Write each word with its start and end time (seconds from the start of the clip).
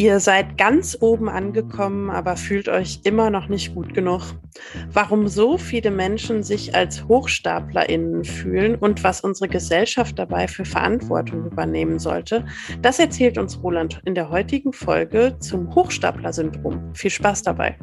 Ihr 0.00 0.18
seid 0.18 0.56
ganz 0.56 0.96
oben 0.98 1.28
angekommen, 1.28 2.08
aber 2.08 2.38
fühlt 2.38 2.70
euch 2.70 3.00
immer 3.04 3.28
noch 3.28 3.48
nicht 3.48 3.74
gut 3.74 3.92
genug. 3.92 4.32
Warum 4.90 5.28
so 5.28 5.58
viele 5.58 5.90
Menschen 5.90 6.42
sich 6.42 6.74
als 6.74 7.06
HochstaplerInnen 7.06 8.24
fühlen 8.24 8.76
und 8.76 9.04
was 9.04 9.20
unsere 9.20 9.50
Gesellschaft 9.50 10.18
dabei 10.18 10.48
für 10.48 10.64
Verantwortung 10.64 11.44
übernehmen 11.44 11.98
sollte, 11.98 12.46
das 12.80 12.98
erzählt 12.98 13.36
uns 13.36 13.62
Roland 13.62 14.00
in 14.06 14.14
der 14.14 14.30
heutigen 14.30 14.72
Folge 14.72 15.36
zum 15.38 15.74
Hochstapler-Syndrom. 15.74 16.94
Viel 16.94 17.10
Spaß 17.10 17.42
dabei! 17.42 17.76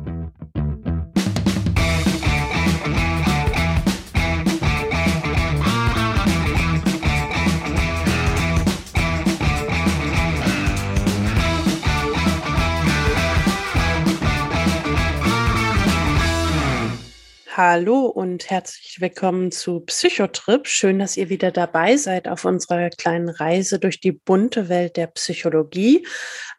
Hallo 17.58 18.06
und 18.06 18.52
herzlich 18.52 19.02
willkommen 19.02 19.52
zu 19.52 19.80
Psychotrip. 19.80 20.68
Schön, 20.68 21.00
dass 21.00 21.18
ihr 21.18 21.30
wieder 21.30 21.50
dabei 21.50 21.98
seid 21.98 22.28
auf 22.28 22.46
unserer 22.46 22.92
kleinen 22.92 23.30
Reise 23.30 23.80
durch 23.80 24.00
die 24.00 24.12
bunte 24.12 24.70
Welt 24.70 24.96
der 24.96 25.08
Psychologie. 25.08 26.06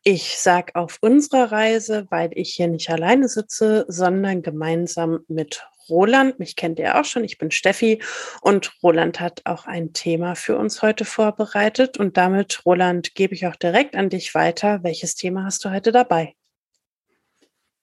Ich 0.02 0.38
sage 0.38 0.74
auf 0.74 0.98
unserer 1.00 1.52
Reise, 1.52 2.08
weil 2.10 2.30
ich 2.34 2.54
hier 2.54 2.66
nicht 2.66 2.90
alleine 2.90 3.28
sitze, 3.28 3.84
sondern 3.86 4.42
gemeinsam 4.42 5.20
mit 5.28 5.64
Roland. 5.88 6.40
Mich 6.40 6.56
kennt 6.56 6.80
ihr 6.80 6.98
auch 6.98 7.04
schon. 7.04 7.22
Ich 7.22 7.38
bin 7.38 7.52
Steffi 7.52 8.02
und 8.40 8.72
Roland 8.82 9.20
hat 9.20 9.42
auch 9.44 9.66
ein 9.66 9.92
Thema 9.92 10.34
für 10.34 10.58
uns 10.58 10.82
heute 10.82 11.04
vorbereitet. 11.04 11.96
Und 11.96 12.16
damit, 12.16 12.66
Roland, 12.66 13.14
gebe 13.14 13.34
ich 13.36 13.46
auch 13.46 13.54
direkt 13.54 13.94
an 13.94 14.08
dich 14.08 14.34
weiter. 14.34 14.82
Welches 14.82 15.14
Thema 15.14 15.44
hast 15.44 15.64
du 15.64 15.70
heute 15.70 15.92
dabei? 15.92 16.34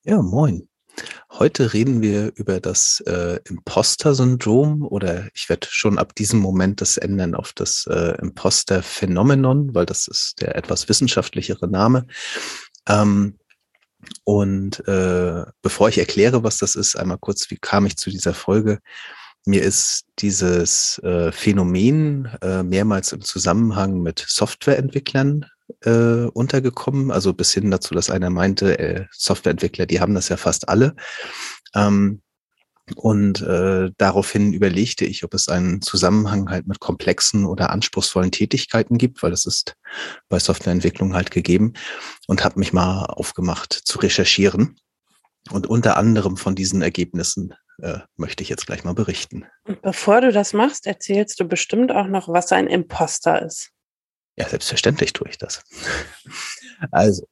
Ja, 0.04 0.22
moin. 0.22 0.68
Heute 1.32 1.74
reden 1.74 2.02
wir 2.02 2.32
über 2.36 2.60
das 2.60 3.02
äh, 3.06 3.40
Imposter-Syndrom 3.50 4.84
oder 4.84 5.28
ich 5.34 5.50
werde 5.50 5.68
schon 5.70 5.98
ab 5.98 6.16
diesem 6.16 6.40
Moment 6.40 6.80
das 6.80 6.98
ändern 6.98 7.36
auf 7.36 7.52
das 7.54 7.86
äh, 7.90 8.16
Imposter-Phänomenon, 8.22 9.76
weil 9.76 9.86
das 9.86 10.08
ist 10.08 10.42
der 10.42 10.56
etwas 10.56 10.88
wissenschaftlichere 10.88 11.68
Name. 11.68 12.08
Ähm, 12.88 13.38
und 14.24 14.88
äh, 14.88 15.44
bevor 15.62 15.90
ich 15.90 15.98
erkläre, 15.98 16.44
was 16.44 16.58
das 16.58 16.76
ist, 16.76 16.96
einmal 16.96 17.18
kurz, 17.18 17.50
wie 17.50 17.58
kam 17.58 17.86
ich 17.86 17.98
zu 17.98 18.10
dieser 18.10 18.34
Folge? 18.34 18.80
Mir 19.46 19.62
ist 19.62 20.06
dieses 20.20 21.00
äh, 21.00 21.32
Phänomen 21.32 22.30
äh, 22.42 22.64
mehrmals 22.64 23.12
im 23.12 23.22
Zusammenhang 23.22 24.02
mit 24.02 24.24
Softwareentwicklern 24.28 25.46
äh, 25.82 26.26
untergekommen. 26.26 27.12
Also 27.12 27.34
bis 27.34 27.54
hin 27.54 27.72
dazu, 27.72 27.94
dass 27.94 28.10
einer 28.10 28.30
meinte, 28.30 28.78
äh, 28.80 29.06
Softwareentwickler, 29.12 29.86
die 29.86 30.00
haben 30.00 30.16
das 30.16 30.30
ja 30.30 30.38
fast 30.38 30.70
alle. 30.70 30.96
Ähm, 31.74 32.22
und 32.96 33.42
äh, 33.42 33.90
daraufhin 33.98 34.54
überlegte 34.54 35.06
ich, 35.06 35.24
ob 35.24 35.34
es 35.34 35.50
einen 35.50 35.82
Zusammenhang 35.82 36.50
halt 36.50 36.68
mit 36.68 36.80
komplexen 36.80 37.46
oder 37.46 37.72
anspruchsvollen 37.72 38.32
Tätigkeiten 38.32 39.00
gibt, 39.00 39.24
weil 39.24 39.32
das 39.32 39.48
ist 39.48 39.76
bei 40.30 40.38
Softwareentwicklung 40.38 41.16
halt 41.16 41.32
gegeben 41.32 41.74
und 42.28 42.44
habe 42.44 42.60
mich 42.60 42.74
mal 42.74 43.06
aufgemacht 43.06 43.74
zu 43.74 43.98
recherchieren. 43.98 44.78
Und 45.50 45.68
unter 45.68 45.98
anderem 45.98 46.38
von 46.38 46.56
diesen 46.56 46.82
Ergebnissen 46.82 47.54
äh, 47.82 48.00
möchte 48.18 48.44
ich 48.44 48.50
jetzt 48.50 48.68
gleich 48.68 48.84
mal 48.84 48.94
berichten. 48.94 49.46
Und 49.64 49.82
bevor 49.82 50.22
du 50.22 50.32
das 50.32 50.54
machst, 50.54 50.86
erzählst 50.88 51.40
du 51.40 51.46
bestimmt 51.46 51.92
auch 51.92 52.08
noch, 52.08 52.28
was 52.30 52.52
ein 52.52 52.68
Imposter 52.68 53.42
ist. 53.42 53.72
Ja, 54.38 54.50
selbstverständlich 54.50 55.14
tue 55.14 55.30
ich 55.30 55.38
das. 55.38 55.64
Also, 56.92 57.28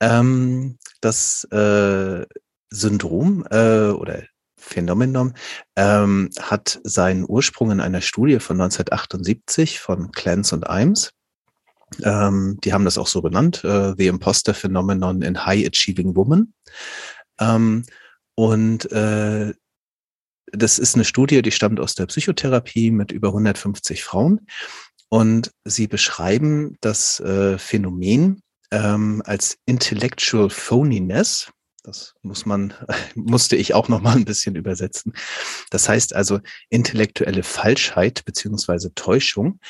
ähm, 0.00 0.78
das 1.00 1.44
äh, 1.50 2.24
Syndrom 2.70 3.46
äh, 3.50 3.88
oder 3.90 4.22
Phänomenon 4.58 5.34
ähm, 5.76 6.30
hat 6.40 6.80
seinen 6.82 7.24
Ursprung 7.28 7.70
in 7.70 7.80
einer 7.80 8.00
Studie 8.00 8.40
von 8.40 8.60
1978 8.60 9.80
von 9.80 10.10
Clance 10.12 10.54
und 10.54 10.66
Imes. 10.68 11.12
Ähm, 12.02 12.58
die 12.64 12.72
haben 12.72 12.84
das 12.84 12.98
auch 12.98 13.06
so 13.06 13.22
benannt, 13.22 13.62
äh, 13.64 13.94
The 13.96 14.08
Imposter 14.08 14.54
Phenomenon 14.54 15.22
in 15.22 15.46
High 15.46 15.68
Achieving 15.68 16.16
Women. 16.16 16.52
Ähm, 17.38 17.84
und 18.34 18.90
äh, 18.90 19.54
das 20.52 20.78
ist 20.78 20.94
eine 20.94 21.04
Studie, 21.04 21.42
die 21.42 21.52
stammt 21.52 21.80
aus 21.80 21.94
der 21.94 22.06
Psychotherapie 22.06 22.90
mit 22.90 23.12
über 23.12 23.28
150 23.28 24.02
Frauen. 24.04 24.46
Und 25.08 25.52
sie 25.64 25.86
beschreiben 25.86 26.76
das 26.80 27.20
äh, 27.20 27.58
Phänomen 27.58 28.42
ähm, 28.70 29.22
als 29.24 29.58
Intellectual 29.66 30.50
Phoniness. 30.50 31.50
Das 31.82 32.14
muss 32.22 32.46
man, 32.46 32.74
musste 33.14 33.56
ich 33.56 33.74
auch 33.74 33.88
noch 33.88 34.00
mal 34.00 34.16
ein 34.16 34.24
bisschen 34.24 34.56
übersetzen. 34.56 35.12
Das 35.70 35.88
heißt 35.88 36.14
also 36.14 36.40
intellektuelle 36.68 37.42
Falschheit 37.42 38.24
beziehungsweise 38.24 38.92
Täuschung 38.94 39.60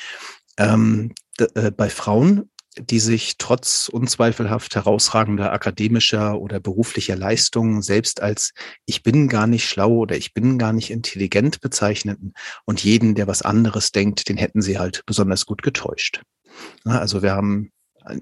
ähm, 0.58 1.12
äh, 1.38 1.70
bei 1.70 1.91
Frauen, 1.91 2.50
die 2.78 3.00
sich 3.00 3.37
trotz 3.38 3.88
unzweifelhaft 3.88 4.75
herausragender 4.75 5.53
akademischer 5.53 6.38
oder 6.38 6.60
beruflicher 6.60 7.16
Leistungen 7.16 7.82
selbst 7.82 8.20
als 8.22 8.53
ich 8.84 9.03
bin 9.03 9.28
gar 9.28 9.47
nicht 9.47 9.69
schlau 9.69 9.92
oder 9.92 10.16
ich 10.16 10.34
bin 10.34 10.59
gar 10.59 10.72
nicht 10.72 10.91
intelligent 10.91 11.60
bezeichneten 11.60 12.34
und 12.64 12.84
jeden, 12.84 13.14
der 13.14 13.26
was 13.26 13.42
anderes 13.42 13.92
denkt, 13.92 14.28
den 14.28 14.37
hätten 14.37 14.62
sie 14.62 14.78
halt 14.78 15.03
besonders 15.06 15.47
gut 15.47 15.62
getäuscht. 15.62 16.22
Also 16.84 17.22
wir 17.22 17.32
haben 17.32 17.72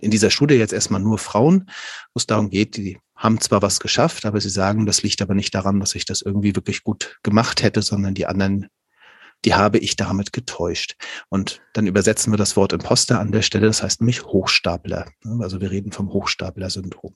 in 0.00 0.10
dieser 0.10 0.31
Studie 0.31 0.54
jetzt 0.54 0.72
erstmal 0.72 1.00
nur 1.00 1.19
Frauen, 1.19 1.71
wo 2.15 2.19
es 2.19 2.26
darum 2.26 2.50
geht, 2.50 2.76
die 2.76 2.98
haben 3.16 3.41
zwar 3.41 3.62
was 3.62 3.81
geschafft, 3.81 4.25
aber 4.25 4.41
sie 4.41 4.50
sagen, 4.50 4.86
das 4.86 5.03
liegt 5.03 5.22
aber 5.22 5.34
nicht 5.34 5.54
daran, 5.54 5.81
dass 5.81 5.94
ich 5.94 6.04
das 6.04 6.22
irgendwie 6.22 6.56
wirklich 6.56 6.82
gut 6.82 7.19
gemacht 7.22 7.62
hätte, 7.62 7.82
sondern 7.82 8.15
die 8.15 8.26
anderen 8.26 8.69
die 9.44 9.55
habe 9.55 9.78
ich 9.78 9.97
damit 9.97 10.32
getäuscht. 10.32 10.97
Und 11.28 11.62
dann 11.72 11.87
übersetzen 11.87 12.32
wir 12.32 12.37
das 12.37 12.56
Wort 12.56 12.72
Imposter 12.72 13.21
an 13.21 13.32
der 13.32 13.43
Stelle, 13.43 13.66
das 13.66 13.82
heißt 13.82 14.00
nämlich 14.00 14.25
Hochstapler. 14.25 15.10
Also 15.41 15.60
wir 15.60 15.71
reden 15.71 15.93
vom 15.93 16.12
Hochstapler-Syndrom. 16.12 17.15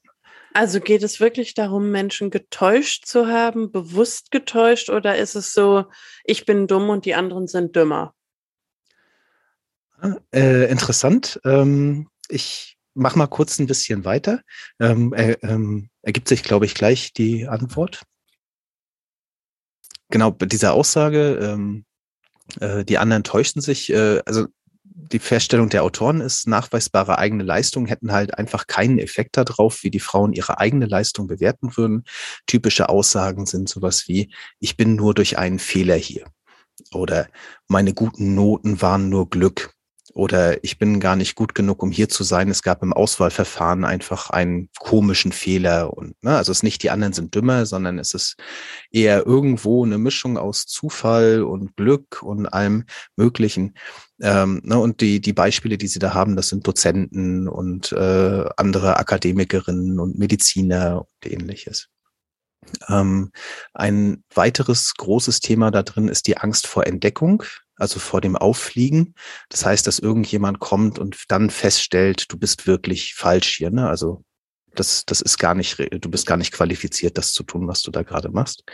Also 0.55 0.81
geht 0.81 1.03
es 1.03 1.21
wirklich 1.21 1.55
darum, 1.55 1.91
Menschen 1.91 2.31
getäuscht 2.31 3.07
zu 3.07 3.27
haben, 3.27 3.71
bewusst 3.71 4.31
getäuscht, 4.31 4.91
oder 4.91 5.17
ist 5.17 5.35
es 5.35 5.53
so, 5.53 5.85
ich 6.25 6.47
bin 6.47 6.67
dumm 6.67 6.89
und 6.89 7.05
die 7.05 7.15
anderen 7.15 7.47
sind 7.47 7.77
dümmer? 7.77 8.15
Äh, 10.33 10.71
interessant. 10.71 11.41
Ähm, 11.45 12.09
ich 12.29 12.79
mache 12.95 13.19
mal 13.19 13.27
kurz 13.27 13.59
ein 13.59 13.67
bisschen 13.67 14.05
weiter. 14.05 14.43
Ähm, 14.81 15.13
äh, 15.13 15.33
ähm, 15.43 15.91
ergibt 16.03 16.29
sich, 16.29 16.43
glaube 16.43 16.67
ich, 16.67 16.75
gleich 16.75 17.13
die 17.13 17.47
Antwort. 17.47 18.03
Genau, 20.11 20.31
bei 20.31 20.47
dieser 20.47 20.73
Aussage, 20.73 21.39
ähm, 21.43 21.85
äh, 22.61 22.85
die 22.85 22.99
anderen 22.99 23.25
täuschten 23.25 23.63
sich. 23.63 23.93
Äh, 23.93 24.21
also 24.27 24.47
die 24.85 25.19
Feststellung 25.19 25.69
der 25.69 25.85
Autoren 25.85 26.21
ist, 26.21 26.47
nachweisbare 26.47 27.19
eigene 27.19 27.45
Leistungen 27.45 27.87
hätten 27.87 28.13
halt 28.13 28.37
einfach 28.37 28.67
keinen 28.67 28.99
Effekt 28.99 29.37
darauf, 29.37 29.83
wie 29.83 29.91
die 29.91 30.01
Frauen 30.01 30.33
ihre 30.33 30.59
eigene 30.59 30.87
Leistung 30.87 31.27
bewerten 31.27 31.77
würden. 31.77 32.05
Typische 32.47 32.89
Aussagen 32.89 33.47
sind 33.47 33.69
sowas 33.69 34.09
wie, 34.09 34.33
ich 34.61 34.77
bin 34.77 34.97
nur 34.97 35.15
durch 35.15 35.39
einen 35.39 35.59
Fehler 35.59 35.97
hier. 35.97 36.27
Oder 36.93 37.29
meine 37.69 37.95
guten 37.95 38.35
Noten 38.35 38.83
waren 38.83 39.09
nur 39.09 39.31
Glück 39.31 39.75
oder 40.19 40.65
ich 40.65 40.79
bin 40.79 40.99
gar 40.99 41.15
nicht 41.15 41.37
gut 41.37 41.55
genug, 41.55 41.81
um 41.81 41.93
hier 41.93 42.09
zu 42.09 42.25
sein. 42.25 42.51
Es 42.51 42.65
gab 42.65 42.83
im 42.83 42.93
Auswahlverfahren 42.93 43.85
einfach 43.85 44.31
einen 44.31 44.69
komischen 44.81 45.31
Fehler 45.31 45.97
und 45.97 46.21
ne, 46.25 46.37
also 46.37 46.51
es 46.51 46.59
ist 46.59 46.63
nicht 46.65 46.83
die 46.83 46.91
anderen 46.91 47.13
sind 47.13 47.37
dümmer, 47.37 47.67
sondern 47.67 48.01
es 48.01 48.15
ist 48.15 48.35
eher 48.91 49.25
irgendwo 49.27 49.85
eine 49.85 49.97
Mischung 49.97 50.37
aus 50.37 50.67
Zufall 50.67 51.45
und 51.45 51.77
Glück 51.77 52.21
und 52.21 52.47
allem 52.47 52.85
Möglichen. 53.15 53.75
Ähm, 54.21 54.61
ne, 54.65 54.77
und 54.81 55.01
die 55.03 55.21
die 55.21 55.33
Beispiele, 55.33 55.79
die 55.79 55.87
sie 55.87 56.01
da 56.01 56.15
haben, 56.15 56.35
das 56.35 56.49
sind 56.49 56.67
Dozenten 56.67 57.47
und 57.47 57.93
äh, 57.93 58.45
andere 58.57 58.97
Akademikerinnen 58.97 60.01
und 60.01 60.19
Mediziner 60.19 61.03
und 61.03 61.33
ähnliches. 61.33 61.91
Ähm, 62.89 63.31
ein 63.73 64.25
weiteres 64.35 64.95
großes 64.95 65.39
Thema 65.39 65.71
da 65.71 65.85
drin 65.85 66.09
ist 66.09 66.27
die 66.27 66.39
Angst 66.39 66.67
vor 66.67 66.89
Entdeckung 66.89 67.45
also 67.79 68.01
vor 68.01 68.21
dem 68.21 68.37
Auffliegen. 68.37 69.15
Das 69.49 69.65
heißt, 69.65 69.87
dass 69.87 69.99
irgendjemand 69.99 70.59
kommt 70.59 70.99
und 70.99 71.25
dann 71.29 71.51
feststellt, 71.51 72.31
du 72.31 72.39
bist 72.39 72.67
wirklich 72.67 73.15
falsch 73.15 73.57
hier. 73.57 73.71
Ne? 73.71 73.89
Also 73.89 74.25
das, 74.75 75.05
das 75.07 75.21
ist 75.21 75.39
gar 75.39 75.55
nicht, 75.55 75.79
du 75.79 76.11
bist 76.11 76.27
gar 76.27 76.37
nicht 76.37 76.53
qualifiziert, 76.53 77.19
das 77.19 77.33
zu 77.33 77.43
tun, 77.43 77.67
was 77.69 77.83
du 77.83 77.91
da 77.91 78.03
gerade 78.03 78.31
machst. 78.31 78.65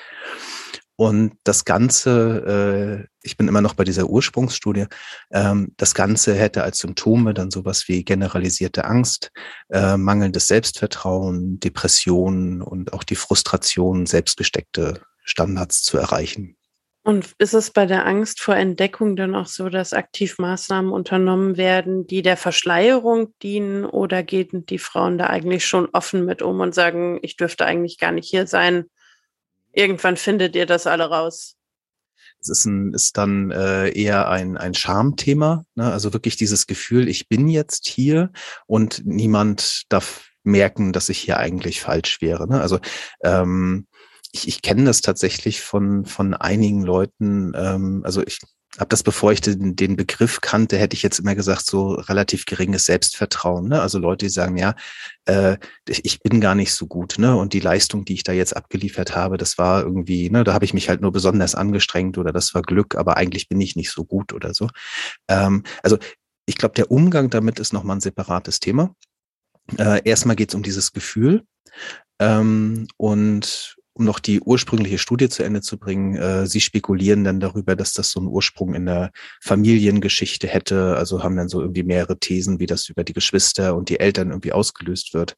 Und 0.96 1.32
das 1.42 1.64
Ganze, 1.64 3.02
äh, 3.02 3.08
ich 3.22 3.36
bin 3.36 3.48
immer 3.48 3.60
noch 3.60 3.74
bei 3.74 3.82
dieser 3.82 4.08
Ursprungsstudie, 4.08 4.86
ähm, 5.32 5.72
das 5.76 5.92
Ganze 5.94 6.34
hätte 6.34 6.62
als 6.62 6.78
Symptome 6.78 7.34
dann 7.34 7.50
sowas 7.50 7.88
wie 7.88 8.04
generalisierte 8.04 8.84
Angst, 8.84 9.32
äh, 9.70 9.96
mangelndes 9.96 10.46
Selbstvertrauen, 10.46 11.58
Depressionen 11.58 12.62
und 12.62 12.92
auch 12.92 13.02
die 13.02 13.16
Frustration, 13.16 14.06
selbstgesteckte 14.06 15.02
Standards 15.24 15.82
zu 15.82 15.98
erreichen. 15.98 16.56
Und 17.06 17.34
ist 17.36 17.52
es 17.52 17.70
bei 17.70 17.84
der 17.84 18.06
Angst 18.06 18.40
vor 18.40 18.56
Entdeckung 18.56 19.14
dann 19.14 19.34
auch 19.34 19.46
so, 19.46 19.68
dass 19.68 19.92
aktiv 19.92 20.38
Maßnahmen 20.38 20.90
unternommen 20.90 21.58
werden, 21.58 22.06
die 22.06 22.22
der 22.22 22.38
Verschleierung 22.38 23.34
dienen 23.42 23.84
oder 23.84 24.22
gehen 24.22 24.64
die 24.64 24.78
Frauen 24.78 25.18
da 25.18 25.26
eigentlich 25.26 25.66
schon 25.66 25.86
offen 25.92 26.24
mit 26.24 26.40
um 26.40 26.60
und 26.60 26.74
sagen, 26.74 27.18
ich 27.20 27.36
dürfte 27.36 27.66
eigentlich 27.66 27.98
gar 27.98 28.10
nicht 28.10 28.26
hier 28.26 28.46
sein? 28.46 28.86
Irgendwann 29.72 30.16
findet 30.16 30.56
ihr 30.56 30.64
das 30.64 30.86
alle 30.86 31.04
raus. 31.04 31.56
Es 32.40 32.48
ist, 32.48 32.64
ein, 32.64 32.94
ist 32.94 33.18
dann 33.18 33.50
äh, 33.50 33.90
eher 33.90 34.30
ein, 34.30 34.56
ein 34.56 34.72
Schamthema, 34.72 35.66
ne? 35.74 35.92
also 35.92 36.14
wirklich 36.14 36.36
dieses 36.36 36.66
Gefühl, 36.66 37.08
ich 37.08 37.28
bin 37.28 37.48
jetzt 37.48 37.86
hier 37.86 38.32
und 38.66 39.02
niemand 39.04 39.82
darf 39.90 40.30
merken, 40.42 40.94
dass 40.94 41.10
ich 41.10 41.18
hier 41.18 41.36
eigentlich 41.36 41.82
falsch 41.82 42.22
wäre. 42.22 42.48
Ne? 42.48 42.62
Also 42.62 42.78
ähm, 43.22 43.86
ich, 44.34 44.48
ich 44.48 44.62
kenne 44.62 44.84
das 44.84 45.00
tatsächlich 45.00 45.60
von, 45.60 46.04
von 46.04 46.34
einigen 46.34 46.82
Leuten. 46.82 47.52
Ähm, 47.54 48.02
also 48.04 48.22
ich 48.26 48.40
habe 48.76 48.88
das, 48.88 49.04
bevor 49.04 49.30
ich 49.30 49.40
den, 49.40 49.76
den 49.76 49.94
Begriff 49.94 50.40
kannte, 50.40 50.76
hätte 50.76 50.96
ich 50.96 51.04
jetzt 51.04 51.20
immer 51.20 51.36
gesagt, 51.36 51.64
so 51.64 51.92
relativ 51.92 52.44
geringes 52.44 52.86
Selbstvertrauen. 52.86 53.68
Ne? 53.68 53.80
Also 53.80 54.00
Leute, 54.00 54.26
die 54.26 54.30
sagen, 54.30 54.56
ja, 54.56 54.74
äh, 55.26 55.56
ich 55.86 56.20
bin 56.20 56.40
gar 56.40 56.56
nicht 56.56 56.72
so 56.72 56.88
gut, 56.88 57.14
ne? 57.18 57.36
Und 57.36 57.52
die 57.52 57.60
Leistung, 57.60 58.04
die 58.04 58.14
ich 58.14 58.24
da 58.24 58.32
jetzt 58.32 58.56
abgeliefert 58.56 59.14
habe, 59.14 59.36
das 59.36 59.56
war 59.58 59.82
irgendwie, 59.82 60.28
ne, 60.28 60.42
da 60.42 60.52
habe 60.52 60.64
ich 60.64 60.74
mich 60.74 60.88
halt 60.88 61.00
nur 61.00 61.12
besonders 61.12 61.54
angestrengt 61.54 62.18
oder 62.18 62.32
das 62.32 62.52
war 62.54 62.62
Glück, 62.62 62.96
aber 62.96 63.16
eigentlich 63.16 63.48
bin 63.48 63.60
ich 63.60 63.76
nicht 63.76 63.92
so 63.92 64.04
gut 64.04 64.32
oder 64.32 64.52
so. 64.52 64.68
Ähm, 65.28 65.62
also 65.84 65.98
ich 66.46 66.56
glaube, 66.56 66.74
der 66.74 66.90
Umgang 66.90 67.30
damit 67.30 67.60
ist 67.60 67.72
nochmal 67.72 67.98
ein 67.98 68.00
separates 68.00 68.58
Thema. 68.58 68.92
Äh, 69.78 70.02
erstmal 70.04 70.34
geht 70.34 70.48
es 70.48 70.56
um 70.56 70.64
dieses 70.64 70.92
Gefühl. 70.92 71.44
Ähm, 72.18 72.88
und 72.96 73.76
um 73.94 74.04
noch 74.04 74.18
die 74.18 74.40
ursprüngliche 74.40 74.98
Studie 74.98 75.28
zu 75.28 75.42
Ende 75.42 75.60
zu 75.60 75.78
bringen, 75.78 76.16
äh, 76.16 76.46
sie 76.46 76.60
spekulieren 76.60 77.24
dann 77.24 77.40
darüber, 77.40 77.76
dass 77.76 77.92
das 77.92 78.10
so 78.10 78.20
einen 78.20 78.28
Ursprung 78.28 78.74
in 78.74 78.86
der 78.86 79.10
Familiengeschichte 79.40 80.48
hätte. 80.48 80.96
Also 80.96 81.22
haben 81.22 81.36
dann 81.36 81.48
so 81.48 81.60
irgendwie 81.60 81.84
mehrere 81.84 82.18
Thesen, 82.18 82.58
wie 82.58 82.66
das 82.66 82.88
über 82.88 83.04
die 83.04 83.12
Geschwister 83.12 83.76
und 83.76 83.88
die 83.88 84.00
Eltern 84.00 84.30
irgendwie 84.30 84.52
ausgelöst 84.52 85.14
wird. 85.14 85.36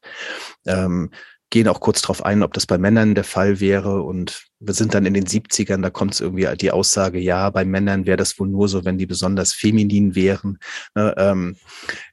Ähm, 0.65 1.11
gehen 1.49 1.67
auch 1.67 1.79
kurz 1.79 2.01
darauf 2.01 2.25
ein, 2.25 2.43
ob 2.43 2.53
das 2.53 2.65
bei 2.65 2.77
Männern 2.77 3.15
der 3.15 3.23
Fall 3.23 3.59
wäre. 3.59 4.01
Und 4.01 4.47
wir 4.59 4.73
sind 4.73 4.93
dann 4.93 5.05
in 5.05 5.13
den 5.13 5.25
70ern, 5.25 5.81
da 5.81 5.89
kommt 5.89 6.13
es 6.13 6.21
irgendwie 6.21 6.47
die 6.57 6.71
Aussage, 6.71 7.19
ja, 7.19 7.49
bei 7.49 7.63
Männern 7.63 8.05
wäre 8.05 8.17
das 8.17 8.37
wohl 8.39 8.49
nur 8.49 8.67
so, 8.67 8.85
wenn 8.85 8.97
die 8.97 9.05
besonders 9.05 9.53
feminin 9.53 10.15
wären. 10.15 10.57
Ne, 10.95 11.13
ähm, 11.17 11.55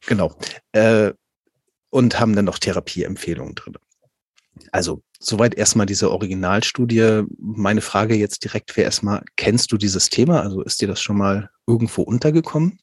genau. 0.07 0.37
Äh, 0.73 1.13
und 1.91 2.19
haben 2.19 2.35
dann 2.35 2.45
noch 2.45 2.59
Therapieempfehlungen 2.59 3.55
drin. 3.55 3.75
Also 4.73 5.03
soweit 5.19 5.55
erstmal 5.55 5.87
diese 5.87 6.11
Originalstudie. 6.11 7.23
Meine 7.39 7.81
Frage 7.81 8.15
jetzt 8.15 8.45
direkt 8.45 8.77
wäre 8.77 8.85
erstmal, 8.85 9.25
kennst 9.37 9.73
du 9.73 9.77
dieses 9.77 10.11
Thema? 10.11 10.43
Also 10.43 10.63
ist 10.63 10.81
dir 10.81 10.89
das 10.89 11.01
schon 11.01 11.19
mal 11.19 11.51
irgendwo 11.67 12.03
untergekommen? 12.03 12.79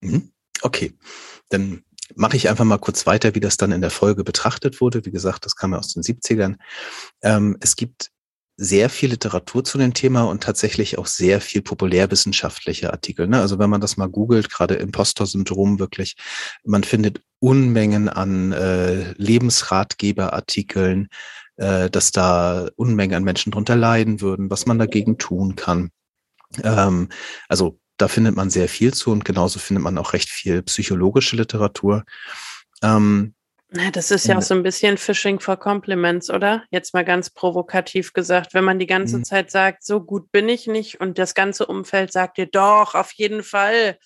Mhm. 0.00 0.32
Okay, 0.62 0.96
dann 1.48 1.82
mache 2.14 2.36
ich 2.36 2.48
einfach 2.48 2.64
mal 2.64 2.78
kurz 2.78 3.06
weiter, 3.06 3.34
wie 3.34 3.40
das 3.40 3.56
dann 3.56 3.72
in 3.72 3.80
der 3.80 3.90
Folge 3.90 4.24
betrachtet 4.24 4.80
wurde. 4.80 5.04
Wie 5.04 5.10
gesagt, 5.10 5.44
das 5.44 5.56
kam 5.56 5.72
ja 5.72 5.78
aus 5.78 5.92
den 5.92 6.02
70ern. 6.02 6.56
Ähm, 7.22 7.56
es 7.60 7.76
gibt 7.76 8.10
sehr 8.60 8.90
viel 8.90 9.10
Literatur 9.10 9.62
zu 9.62 9.78
dem 9.78 9.94
Thema 9.94 10.24
und 10.24 10.42
tatsächlich 10.42 10.98
auch 10.98 11.06
sehr 11.06 11.40
viel 11.40 11.62
populärwissenschaftliche 11.62 12.92
Artikel. 12.92 13.28
Ne? 13.28 13.40
Also 13.40 13.60
wenn 13.60 13.70
man 13.70 13.80
das 13.80 13.96
mal 13.96 14.08
googelt, 14.08 14.50
gerade 14.50 14.74
Impostor-Syndrom 14.74 15.78
wirklich, 15.78 16.16
man 16.64 16.82
findet 16.82 17.22
Unmengen 17.38 18.08
an 18.08 18.50
äh, 18.50 19.12
Lebensratgeberartikeln, 19.12 21.08
äh, 21.56 21.88
dass 21.88 22.10
da 22.10 22.68
Unmengen 22.74 23.14
an 23.14 23.22
Menschen 23.22 23.52
drunter 23.52 23.76
leiden 23.76 24.20
würden, 24.20 24.50
was 24.50 24.66
man 24.66 24.80
dagegen 24.80 25.18
tun 25.18 25.54
kann. 25.54 25.90
Ähm, 26.64 27.10
also 27.48 27.78
da 27.98 28.08
findet 28.08 28.36
man 28.36 28.50
sehr 28.50 28.68
viel 28.68 28.94
zu 28.94 29.10
und 29.10 29.24
genauso 29.24 29.58
findet 29.58 29.84
man 29.84 29.98
auch 29.98 30.12
recht 30.12 30.30
viel 30.30 30.62
psychologische 30.62 31.36
Literatur. 31.36 32.04
Ähm, 32.82 33.34
na, 33.70 33.90
das 33.90 34.10
ist 34.10 34.26
ja 34.26 34.38
auch 34.38 34.42
so 34.42 34.54
ein 34.54 34.62
bisschen 34.62 34.96
Fishing 34.96 35.40
for 35.40 35.58
Compliments, 35.58 36.30
oder? 36.30 36.64
Jetzt 36.70 36.94
mal 36.94 37.04
ganz 37.04 37.28
provokativ 37.28 38.14
gesagt, 38.14 38.54
wenn 38.54 38.64
man 38.64 38.78
die 38.78 38.86
ganze 38.86 39.18
mhm. 39.18 39.24
Zeit 39.24 39.50
sagt, 39.50 39.84
so 39.84 40.00
gut 40.00 40.32
bin 40.32 40.48
ich 40.48 40.66
nicht 40.66 41.00
und 41.00 41.18
das 41.18 41.34
ganze 41.34 41.66
Umfeld 41.66 42.10
sagt 42.10 42.38
dir 42.38 42.46
doch, 42.46 42.94
auf 42.94 43.12
jeden 43.12 43.42
Fall, 43.42 43.98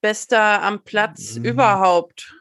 bester 0.00 0.62
am 0.62 0.82
Platz 0.82 1.36
mhm. 1.36 1.44
überhaupt. 1.44 2.34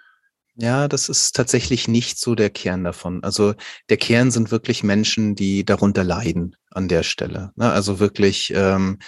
Ja, 0.55 0.87
das 0.87 1.09
ist 1.09 1.35
tatsächlich 1.35 1.87
nicht 1.87 2.19
so 2.19 2.35
der 2.35 2.49
Kern 2.49 2.83
davon. 2.83 3.23
Also 3.23 3.53
der 3.89 3.97
Kern 3.97 4.31
sind 4.31 4.51
wirklich 4.51 4.83
Menschen, 4.83 5.35
die 5.35 5.65
darunter 5.65 6.03
leiden 6.03 6.55
an 6.69 6.87
der 6.87 7.03
Stelle. 7.03 7.51
Ne? 7.55 7.71
Also 7.71 7.99
wirklich 7.99 8.53
ähm, 8.55 8.99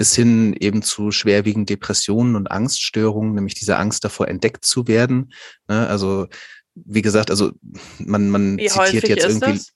bis 0.00 0.14
hin 0.14 0.56
eben 0.58 0.80
zu 0.80 1.10
schwerwiegenden 1.10 1.66
Depressionen 1.66 2.34
und 2.34 2.50
Angststörungen, 2.50 3.34
nämlich 3.34 3.52
diese 3.52 3.76
Angst 3.76 4.02
davor, 4.02 4.28
entdeckt 4.28 4.64
zu 4.64 4.88
werden. 4.88 5.30
Ne? 5.68 5.86
Also 5.88 6.26
wie 6.74 7.02
gesagt, 7.02 7.30
also 7.30 7.52
man, 7.98 8.30
man 8.30 8.56
wie 8.56 8.68
zitiert 8.68 9.08
jetzt 9.08 9.28
irgendwie. 9.28 9.58
Das? 9.58 9.72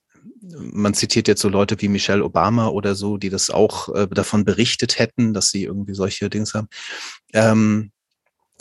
man 0.73 0.95
zitiert 0.95 1.29
jetzt 1.29 1.43
so 1.43 1.51
Leute 1.51 1.79
wie 1.83 1.89
Michelle 1.89 2.25
Obama 2.25 2.69
oder 2.69 2.95
so, 2.95 3.19
die 3.19 3.29
das 3.29 3.51
auch 3.51 3.95
äh, 3.95 4.09
davon 4.09 4.47
berichtet 4.47 4.99
hätten, 4.99 5.35
dass 5.35 5.51
sie 5.51 5.65
irgendwie 5.65 5.93
solche 5.93 6.31
Dings 6.31 6.55
haben. 6.55 6.69
Ähm, 7.35 7.93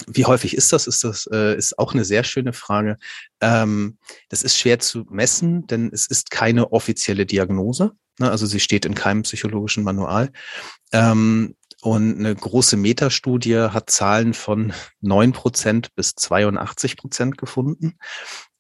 wie 0.08 0.26
häufig 0.26 0.56
ist 0.56 0.74
das? 0.74 0.88
Ist 0.88 1.04
das 1.04 1.28
äh, 1.32 1.56
ist 1.56 1.78
auch 1.78 1.94
eine 1.94 2.06
sehr 2.06 2.24
schöne 2.24 2.54
Frage. 2.54 2.98
Ähm, 3.42 3.98
das 4.30 4.44
ist 4.44 4.58
schwer 4.58 4.80
zu 4.80 5.06
messen, 5.10 5.68
denn 5.68 5.90
es 5.94 6.08
ist 6.08 6.32
keine 6.32 6.72
offizielle 6.72 7.26
Diagnose. 7.26 7.92
Ne? 8.20 8.30
Also 8.30 8.46
sie 8.46 8.60
steht 8.60 8.86
in 8.86 8.96
keinem 8.96 9.24
psychologischen 9.24 9.84
Manual. 9.84 10.32
Ähm, 10.92 11.56
und 11.84 12.18
eine 12.18 12.34
große 12.34 12.78
Metastudie 12.78 13.58
hat 13.58 13.90
Zahlen 13.90 14.34
von 14.34 14.72
neun 15.02 15.34
Prozent 15.34 15.94
bis 15.96 16.16
82 16.16 16.96
Prozent 16.96 17.38
gefunden, 17.38 17.98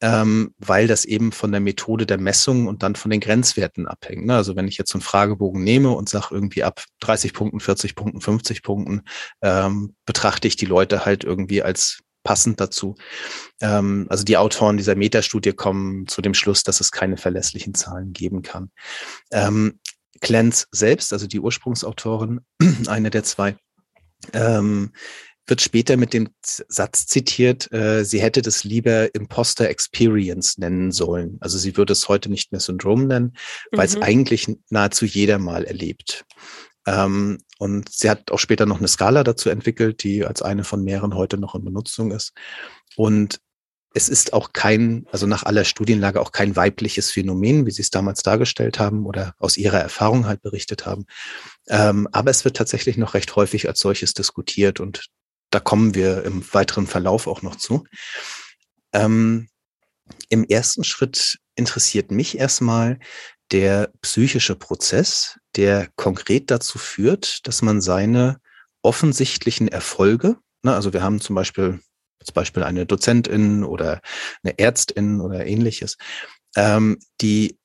ähm, 0.01 0.53
weil 0.57 0.87
das 0.87 1.05
eben 1.05 1.31
von 1.31 1.49
der 1.53 1.61
Methode 1.61 2.05
der 2.05 2.17
Messung 2.17 2.67
und 2.67 2.83
dann 2.83 2.97
von 2.97 3.09
den 3.09 3.21
Grenzwerten 3.21 3.87
abhängt. 3.87 4.25
Ne? 4.25 4.35
Also 4.35 4.57
wenn 4.57 4.67
ich 4.67 4.77
jetzt 4.77 4.91
so 4.91 4.97
einen 4.97 5.03
Fragebogen 5.03 5.63
nehme 5.63 5.91
und 5.91 6.09
sage 6.09 6.27
irgendwie 6.31 6.65
ab 6.65 6.83
30 6.99 7.31
Punkten, 7.33 7.61
40 7.61 7.95
Punkten, 7.95 8.19
50 8.19 8.61
Punkten, 8.61 9.03
ähm, 9.41 9.95
betrachte 10.05 10.49
ich 10.49 10.57
die 10.57 10.65
Leute 10.65 11.05
halt 11.05 11.23
irgendwie 11.23 11.63
als 11.63 12.03
passend 12.23 12.59
dazu. 12.59 12.95
Ähm, 13.61 14.07
also 14.09 14.23
die 14.23 14.37
Autoren 14.37 14.77
dieser 14.77 14.95
Metastudie 14.95 15.53
kommen 15.53 16.07
zu 16.07 16.21
dem 16.21 16.33
Schluss, 16.33 16.63
dass 16.63 16.81
es 16.81 16.91
keine 16.91 17.15
verlässlichen 17.15 17.73
Zahlen 17.73 18.11
geben 18.11 18.41
kann. 18.41 18.71
Ähm, 19.31 19.79
Clance 20.23 20.65
selbst, 20.71 21.13
also 21.13 21.27
die 21.27 21.39
Ursprungsautorin, 21.39 22.41
eine 22.87 23.11
der 23.11 23.23
zwei, 23.23 23.55
ähm, 24.33 24.91
wird 25.45 25.61
später 25.61 25.97
mit 25.97 26.13
dem 26.13 26.29
Satz 26.41 27.05
zitiert, 27.05 27.71
äh, 27.73 28.05
sie 28.05 28.21
hätte 28.21 28.41
das 28.41 28.63
lieber 28.63 29.13
Imposter 29.13 29.69
Experience 29.69 30.57
nennen 30.57 30.91
sollen. 30.91 31.37
Also 31.41 31.57
sie 31.57 31.75
würde 31.75 31.91
es 31.91 32.07
heute 32.07 32.29
nicht 32.31 32.53
mehr 32.53 32.61
Syndrom 32.61 33.07
nennen, 33.07 33.35
weil 33.71 33.85
es 33.85 33.97
mhm. 33.97 34.03
eigentlich 34.03 34.47
nahezu 34.69 35.05
jeder 35.05 35.37
mal 35.39 35.65
erlebt. 35.65 36.23
Ähm, 36.87 37.39
und 37.59 37.89
sie 37.91 38.09
hat 38.09 38.31
auch 38.31 38.39
später 38.39 38.65
noch 38.65 38.79
eine 38.79 38.87
Skala 38.87 39.25
dazu 39.25 39.49
entwickelt, 39.49 40.03
die 40.03 40.25
als 40.25 40.41
eine 40.41 40.63
von 40.63 40.83
mehreren 40.83 41.15
heute 41.15 41.37
noch 41.37 41.55
in 41.55 41.65
Benutzung 41.65 42.11
ist. 42.11 42.33
Und 42.95 43.41
es 43.93 44.09
ist 44.09 44.33
auch 44.33 44.53
kein, 44.53 45.05
also 45.11 45.27
nach 45.27 45.43
aller 45.43 45.65
Studienlage 45.65 46.19
auch 46.19 46.31
kein 46.31 46.55
weibliches 46.55 47.11
Phänomen, 47.11 47.65
wie 47.67 47.71
Sie 47.71 47.83
es 47.83 47.91
damals 47.91 48.23
dargestellt 48.23 48.79
haben 48.79 49.05
oder 49.05 49.35
aus 49.37 49.55
Ihrer 49.55 49.79
Erfahrung 49.79 50.25
halt 50.25 50.41
berichtet 50.41 50.85
haben. 50.85 51.05
Ähm, 51.67 52.07
aber 52.11 52.31
es 52.31 52.43
wird 52.43 52.57
tatsächlich 52.57 52.97
noch 52.97 53.13
recht 53.13 53.35
häufig 53.35 53.67
als 53.67 53.79
solches 53.79 54.13
diskutiert 54.13 54.79
und 54.79 55.05
da 55.51 55.59
kommen 55.59 55.93
wir 55.93 56.23
im 56.23 56.43
weiteren 56.53 56.87
Verlauf 56.87 57.27
auch 57.27 57.43
noch 57.43 57.55
zu. 57.55 57.85
Ähm, 58.93 59.47
Im 60.29 60.43
ersten 60.43 60.83
Schritt 60.83 61.37
interessiert 61.55 62.09
mich 62.11 62.39
erstmal 62.39 62.99
der 63.51 63.91
psychische 64.01 64.55
Prozess, 64.55 65.37
der 65.55 65.89
konkret 65.95 66.49
dazu 66.49 66.79
führt, 66.79 67.45
dass 67.47 67.61
man 67.61 67.81
seine 67.81 68.39
offensichtlichen 68.81 69.67
Erfolge, 69.67 70.37
ne, 70.63 70.73
also 70.73 70.93
wir 70.93 71.03
haben 71.03 71.21
zum 71.21 71.35
Beispiel 71.35 71.79
zum 72.23 72.33
Beispiel 72.33 72.63
eine 72.63 72.85
Dozentin 72.85 73.63
oder 73.63 74.01
eine 74.43 74.57
Ärztin 74.57 75.21
oder 75.21 75.45
ähnliches, 75.45 75.97
ähm, 76.55 76.99
die 77.21 77.57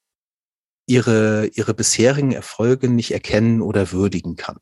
ihre, 0.86 1.46
ihre 1.48 1.74
bisherigen 1.74 2.32
Erfolge 2.32 2.88
nicht 2.88 3.12
erkennen 3.12 3.60
oder 3.60 3.92
würdigen 3.92 4.36
kann. 4.36 4.58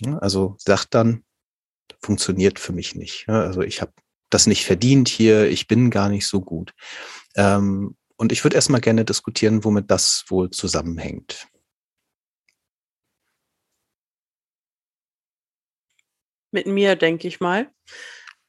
Ja, 0.00 0.18
also 0.18 0.56
sagt 0.58 0.94
dann, 0.94 1.24
funktioniert 2.02 2.58
für 2.58 2.72
mich 2.72 2.94
nicht. 2.94 3.26
Ja, 3.28 3.42
also 3.42 3.62
ich 3.62 3.80
habe 3.80 3.92
das 4.30 4.46
nicht 4.46 4.64
verdient 4.64 5.08
hier, 5.08 5.48
ich 5.48 5.68
bin 5.68 5.90
gar 5.90 6.08
nicht 6.08 6.26
so 6.26 6.40
gut. 6.40 6.72
Ähm, 7.36 7.96
und 8.16 8.32
ich 8.32 8.44
würde 8.44 8.56
erstmal 8.56 8.80
gerne 8.80 9.04
diskutieren, 9.04 9.64
womit 9.64 9.90
das 9.90 10.24
wohl 10.28 10.50
zusammenhängt. 10.50 11.48
Mit 16.50 16.66
mir, 16.66 16.94
denke 16.94 17.26
ich 17.26 17.40
mal. 17.40 17.70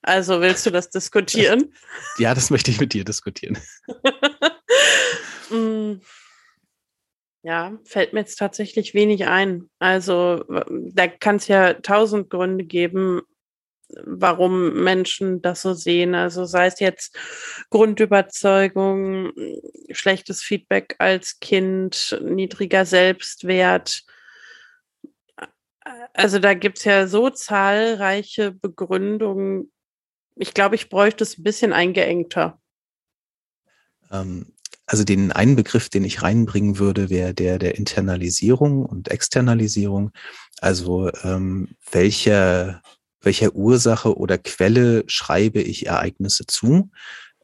Also 0.05 0.39
willst 0.39 0.63
du 0.67 0.69
das 0.69 0.89
diskutieren? 0.91 1.74
Ja, 2.19 2.35
das 2.35 2.51
möchte 2.51 2.69
ich 2.69 2.79
mit 2.79 2.93
dir 2.93 3.03
diskutieren. 3.03 3.57
Mm. 5.51 6.01
ja, 7.43 7.77
fällt 7.85 8.13
mir 8.13 8.21
jetzt 8.21 8.38
tatsächlich 8.38 8.95
wenig 8.95 9.27
ein. 9.27 9.69
Also 9.77 10.43
da 10.91 11.07
kann 11.07 11.35
es 11.35 11.47
ja 11.47 11.75
tausend 11.75 12.31
Gründe 12.31 12.65
geben, 12.65 13.21
warum 14.03 14.83
Menschen 14.83 15.43
das 15.43 15.62
so 15.62 15.75
sehen. 15.75 16.15
Also 16.15 16.45
sei 16.45 16.65
es 16.65 16.79
jetzt 16.79 17.15
Grundüberzeugung, 17.69 19.33
schlechtes 19.91 20.41
Feedback 20.41 20.95
als 20.97 21.39
Kind, 21.39 22.19
niedriger 22.24 22.85
Selbstwert. 22.85 24.03
Also 26.13 26.39
da 26.39 26.55
gibt 26.55 26.79
es 26.79 26.85
ja 26.85 27.05
so 27.05 27.29
zahlreiche 27.29 28.51
Begründungen. 28.51 29.71
Ich 30.36 30.54
glaube, 30.54 30.75
ich 30.75 30.89
bräuchte 30.89 31.24
es 31.24 31.38
ein 31.38 31.44
bisschen 31.44 31.74
eingeengter. 31.74 32.60
Ähm, 34.12 34.54
also 34.86 35.04
den 35.04 35.32
einen 35.32 35.56
Begriff, 35.56 35.89
den 35.89 36.04
ich 36.04 36.22
reinbringen 36.22 36.77
würde, 36.77 37.10
wäre 37.10 37.34
der 37.34 37.58
der 37.58 37.75
Internalisierung 37.75 38.86
und 38.86 39.10
Externalisierung. 39.10 40.12
Also 40.60 41.10
ähm, 41.24 41.75
welcher, 41.92 42.82
welcher 43.22 43.56
Ursache 43.56 44.15
oder 44.18 44.38
Quelle 44.38 45.04
schreibe 45.08 45.62
ich 45.62 45.88
Ereignisse 45.88 46.46
zu? 46.46 46.92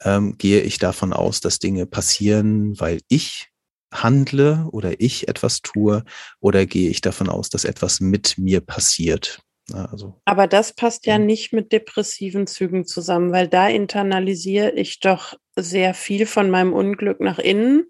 Ähm, 0.01 0.37
gehe 0.37 0.61
ich 0.61 0.77
davon 0.77 1.13
aus, 1.13 1.41
dass 1.41 1.59
Dinge 1.59 1.85
passieren, 1.85 2.79
weil 2.79 3.01
ich 3.07 3.49
handle 3.91 4.67
oder 4.71 4.99
ich 5.01 5.27
etwas 5.27 5.61
tue, 5.61 6.03
oder 6.39 6.65
gehe 6.65 6.89
ich 6.89 7.01
davon 7.01 7.29
aus, 7.29 7.49
dass 7.49 7.65
etwas 7.65 7.99
mit 7.99 8.37
mir 8.37 8.61
passiert? 8.61 9.41
Also, 9.73 10.19
Aber 10.25 10.47
das 10.47 10.73
passt 10.73 11.05
ja 11.05 11.17
nicht 11.17 11.53
mit 11.53 11.71
depressiven 11.71 12.47
Zügen 12.47 12.85
zusammen, 12.85 13.31
weil 13.31 13.47
da 13.47 13.67
internalisiere 13.67 14.71
ich 14.71 14.99
doch 14.99 15.35
sehr 15.55 15.93
viel 15.93 16.25
von 16.25 16.49
meinem 16.49 16.73
Unglück 16.73 17.19
nach 17.19 17.39
innen. 17.39 17.85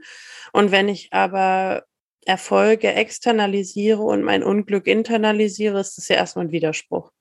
Und 0.54 0.72
wenn 0.72 0.90
ich 0.90 1.14
aber 1.14 1.84
Erfolge 2.26 2.94
externalisiere 2.94 4.02
und 4.02 4.24
mein 4.24 4.44
Unglück 4.44 4.88
internalisiere, 4.88 5.80
ist 5.80 5.98
das 5.98 6.08
ja 6.08 6.18
erstmal 6.18 6.46
ein 6.46 6.52
Widerspruch. 6.52 7.12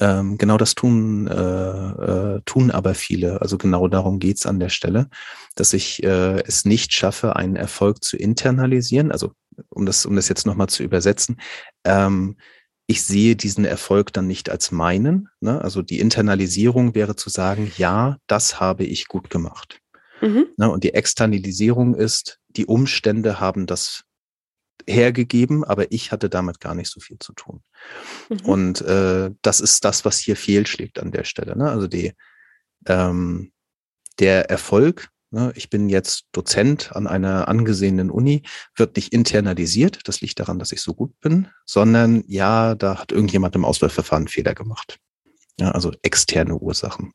Ähm, 0.00 0.38
genau 0.38 0.56
das 0.56 0.74
tun, 0.74 1.26
äh, 1.26 1.32
äh, 1.34 2.40
tun 2.44 2.70
aber 2.70 2.94
viele. 2.94 3.40
Also 3.42 3.58
genau 3.58 3.88
darum 3.88 4.20
geht's 4.20 4.46
an 4.46 4.60
der 4.60 4.68
Stelle, 4.68 5.08
dass 5.56 5.72
ich 5.72 6.02
äh, 6.04 6.40
es 6.46 6.64
nicht 6.64 6.92
schaffe, 6.92 7.34
einen 7.34 7.56
Erfolg 7.56 8.04
zu 8.04 8.16
internalisieren. 8.16 9.10
Also 9.10 9.32
um 9.68 9.86
das, 9.86 10.06
um 10.06 10.14
das 10.14 10.28
jetzt 10.28 10.46
nochmal 10.46 10.68
zu 10.68 10.84
übersetzen, 10.84 11.40
ähm, 11.84 12.36
ich 12.90 13.02
sehe 13.02 13.36
diesen 13.36 13.66
Erfolg 13.66 14.14
dann 14.14 14.26
nicht 14.26 14.48
als 14.48 14.72
meinen. 14.72 15.28
Ne? 15.40 15.60
Also 15.60 15.82
die 15.82 16.00
Internalisierung 16.00 16.94
wäre 16.94 17.16
zu 17.16 17.28
sagen, 17.28 17.70
ja, 17.76 18.16
das 18.26 18.60
habe 18.60 18.84
ich 18.84 19.08
gut 19.08 19.28
gemacht. 19.28 19.80
Mhm. 20.22 20.46
Ne? 20.56 20.70
Und 20.70 20.84
die 20.84 20.94
Externalisierung 20.94 21.94
ist, 21.94 22.40
die 22.48 22.64
Umstände 22.64 23.40
haben 23.40 23.66
das 23.66 24.04
hergegeben, 24.86 25.64
aber 25.64 25.92
ich 25.92 26.12
hatte 26.12 26.30
damit 26.30 26.60
gar 26.60 26.74
nicht 26.74 26.90
so 26.90 26.98
viel 26.98 27.18
zu 27.18 27.34
tun. 27.34 27.62
Mhm. 28.30 28.40
Und 28.44 28.80
äh, 28.80 29.32
das 29.42 29.60
ist 29.60 29.84
das, 29.84 30.06
was 30.06 30.18
hier 30.18 30.34
fehlschlägt 30.34 30.98
an 30.98 31.12
der 31.12 31.24
Stelle. 31.24 31.58
Ne? 31.58 31.70
Also 31.70 31.88
die, 31.88 32.14
ähm, 32.86 33.52
der 34.18 34.48
Erfolg 34.48 35.10
ich 35.54 35.68
bin 35.68 35.88
jetzt 35.88 36.26
Dozent 36.32 36.94
an 36.96 37.06
einer 37.06 37.48
angesehenen 37.48 38.10
Uni, 38.10 38.42
wird 38.74 38.96
nicht 38.96 39.12
internalisiert, 39.12 40.00
das 40.04 40.20
liegt 40.20 40.40
daran, 40.40 40.58
dass 40.58 40.72
ich 40.72 40.80
so 40.80 40.94
gut 40.94 41.18
bin, 41.20 41.48
sondern 41.66 42.24
ja, 42.26 42.74
da 42.74 42.98
hat 42.98 43.12
irgendjemand 43.12 43.54
im 43.54 43.64
Auswahlverfahren 43.64 44.28
Fehler 44.28 44.54
gemacht. 44.54 44.98
Ja, 45.60 45.72
also 45.72 45.92
externe 46.02 46.56
Ursachen. 46.56 47.12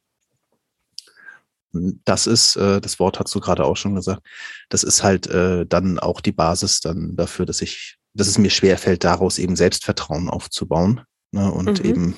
Das 1.72 2.28
ist, 2.28 2.56
äh, 2.56 2.80
das 2.80 3.00
Wort 3.00 3.20
hast 3.20 3.34
du 3.34 3.40
gerade 3.40 3.66
auch 3.66 3.78
schon 3.78 3.96
gesagt, 3.96 4.22
das 4.70 4.84
ist 4.84 5.02
halt 5.02 5.26
äh, 5.28 5.66
dann 5.66 5.98
auch 5.98 6.22
die 6.22 6.32
Basis 6.32 6.82
dann 6.82 7.16
dafür, 7.16 7.48
dass 7.48 7.62
ich, 7.62 7.98
dass 8.14 8.28
es 8.28 8.38
mir 8.38 8.52
schwerfällt, 8.52 9.04
daraus 9.04 9.40
eben 9.40 9.56
Selbstvertrauen 9.56 10.30
aufzubauen 10.30 11.02
ne, 11.32 11.52
und 11.52 11.84
mhm. 11.84 11.90
eben 11.90 12.16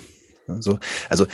so. 0.59 0.77
Also 1.09 1.25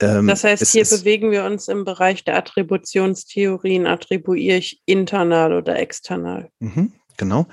ähm, 0.00 0.26
das 0.26 0.44
heißt, 0.44 0.66
hier 0.72 0.84
bewegen 0.84 1.30
wir 1.30 1.44
uns 1.44 1.68
im 1.68 1.84
Bereich 1.84 2.24
der 2.24 2.36
Attributionstheorien. 2.36 3.86
Attribuiere 3.86 4.58
ich 4.58 4.82
internal 4.86 5.52
oder 5.52 5.78
external? 5.78 6.50
Mhm, 6.58 6.92
genau. 7.16 7.46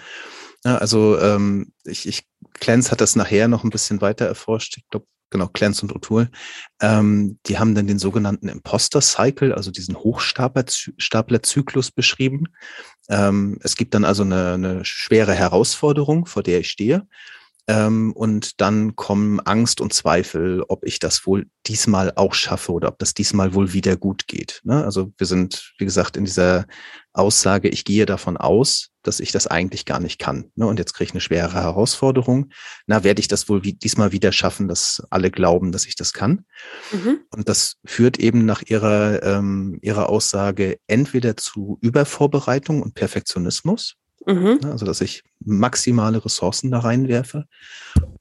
Ja, 0.64 0.78
also 0.78 1.20
ähm, 1.20 1.74
ich, 1.84 2.08
ich, 2.08 2.24
Clance 2.60 2.92
hat 2.92 3.02
das 3.02 3.16
nachher 3.16 3.48
noch 3.48 3.64
ein 3.64 3.70
bisschen 3.70 4.02
weiter 4.02 4.26
erforscht. 4.26 4.78
Ich 4.78 4.88
glaube, 4.90 5.06
genau, 5.32 5.48
Clance 5.48 5.84
und 5.84 5.94
O'Toole. 5.94 6.30
Ähm, 6.82 7.40
die 7.48 7.58
haben 7.58 7.74
dann 7.74 7.88
den 7.88 7.98
sogenannten 8.00 8.48
Imposter 8.48 9.02
Cycle, 9.02 9.54
also 9.54 9.72
diesen 9.72 9.96
Hochstaplerzyklus 9.96 11.92
beschrieben. 11.92 12.46
Ähm, 13.10 13.58
es 13.64 13.76
gibt 13.76 13.96
dann 13.96 14.06
also 14.06 14.22
eine, 14.24 14.54
eine 14.54 14.86
schwere 14.86 15.34
Herausforderung, 15.34 16.28
vor 16.28 16.44
der 16.44 16.60
ich 16.60 16.70
stehe. 16.70 17.08
Ähm, 17.72 18.12
und 18.12 18.60
dann 18.60 18.98
kommen 18.98 19.40
Angst 19.40 19.80
und 19.80 19.94
Zweifel, 19.94 20.62
ob 20.68 20.86
ich 20.86 21.00
das 21.00 21.26
wohl 21.26 21.48
diesmal 21.68 22.12
auch 22.18 22.34
schaffe 22.34 22.74
oder 22.74 22.90
ob 22.90 23.00
das 23.00 23.14
diesmal 23.14 23.54
wohl 23.54 23.72
wieder 23.72 23.96
gut 23.96 24.28
geht. 24.28 24.60
Ne? 24.66 24.84
Also 24.84 25.14
wir 25.18 25.26
sind, 25.26 25.72
wie 25.78 25.86
gesagt, 25.86 26.18
in 26.18 26.26
dieser 26.26 26.66
Aussage, 27.14 27.70
ich 27.70 27.86
gehe 27.86 28.06
davon 28.06 28.36
aus, 28.36 28.90
dass 29.04 29.22
ich 29.22 29.32
das 29.32 29.48
eigentlich 29.48 29.86
gar 29.86 30.02
nicht 30.02 30.20
kann. 30.20 30.52
Ne? 30.56 30.68
Und 30.68 30.80
jetzt 30.80 30.94
kriege 30.94 31.06
ich 31.06 31.14
eine 31.14 31.22
schwere 31.22 31.54
Herausforderung. 31.54 32.50
Na, 32.88 33.06
werde 33.06 33.22
ich 33.22 33.30
das 33.30 33.48
wohl 33.48 33.64
wie, 33.64 33.72
diesmal 33.72 34.12
wieder 34.12 34.34
schaffen, 34.34 34.68
dass 34.68 35.02
alle 35.10 35.32
glauben, 35.32 35.72
dass 35.72 35.86
ich 35.86 35.96
das 35.96 36.12
kann? 36.12 36.46
Mhm. 36.92 37.22
Und 37.30 37.48
das 37.48 37.78
führt 37.86 38.20
eben 38.20 38.46
nach 38.46 38.64
ihrer, 38.64 39.24
ähm, 39.24 39.80
ihrer 39.82 40.10
Aussage 40.10 40.78
entweder 40.88 41.38
zu 41.38 41.78
Übervorbereitung 41.80 42.82
und 42.82 42.96
Perfektionismus, 42.96 43.96
Mhm. 44.26 44.60
Ne, 44.62 44.72
also, 44.72 44.86
dass 44.86 45.02
ich 45.02 45.24
maximale 45.40 46.24
Ressourcen 46.24 46.72
da 46.72 46.80
reinwerfe. 46.80 47.46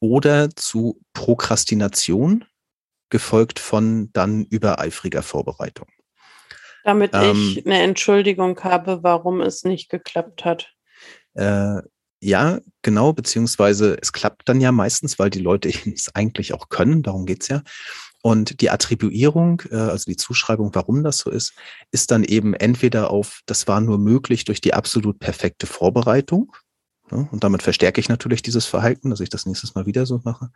Oder 0.01 0.51
zu 0.51 1.01
Prokrastination, 1.13 2.45
gefolgt 3.11 3.59
von 3.59 4.11
dann 4.13 4.45
übereifriger 4.45 5.23
Vorbereitung. 5.23 5.89
Damit 6.85 7.11
ähm, 7.15 7.55
ich 7.57 7.67
eine 7.67 7.83
Entschuldigung 7.83 8.59
habe, 8.61 9.03
warum 9.03 9.41
es 9.41 9.65
nicht 9.65 9.91
geklappt 9.91 10.45
hat. 10.45 10.73
Äh, 11.35 11.83
ja, 12.23 12.61
genau, 12.83 13.13
beziehungsweise 13.13 13.99
es 14.01 14.13
klappt 14.13 14.49
dann 14.49 14.61
ja 14.61 14.73
meistens, 14.73 15.19
weil 15.19 15.31
die 15.31 15.41
Leute 15.41 15.69
es 15.95 16.15
eigentlich 16.15 16.55
auch 16.55 16.69
können, 16.69 17.03
darum 17.03 17.27
geht's 17.27 17.49
ja. 17.49 17.63
Und 18.23 18.61
die 18.61 18.71
Attribuierung, 18.71 19.63
äh, 19.71 19.77
also 19.77 20.05
die 20.07 20.17
Zuschreibung, 20.17 20.75
warum 20.75 21.03
das 21.03 21.19
so 21.19 21.31
ist, 21.31 21.55
ist 21.91 22.11
dann 22.11 22.25
eben 22.25 22.55
entweder 22.55 23.11
auf, 23.11 23.41
das 23.47 23.67
war 23.67 23.81
nur 23.81 23.99
möglich 23.99 24.45
durch 24.45 24.61
die 24.61 24.75
absolut 24.75 25.19
perfekte 25.19 25.67
Vorbereitung, 25.67 26.55
und 27.11 27.45
damit 27.45 27.63
verstärke 27.63 28.01
ich 28.01 28.09
natürlich 28.09 28.43
dieses 28.43 28.67
Verhalten, 28.67 29.11
dass 29.11 29.21
ich 29.21 29.29
das 29.29 29.47
nächstes 29.47 29.75
Mal 29.75 29.87
wieder 29.87 30.07
so 30.07 30.21
mache. 30.25 30.51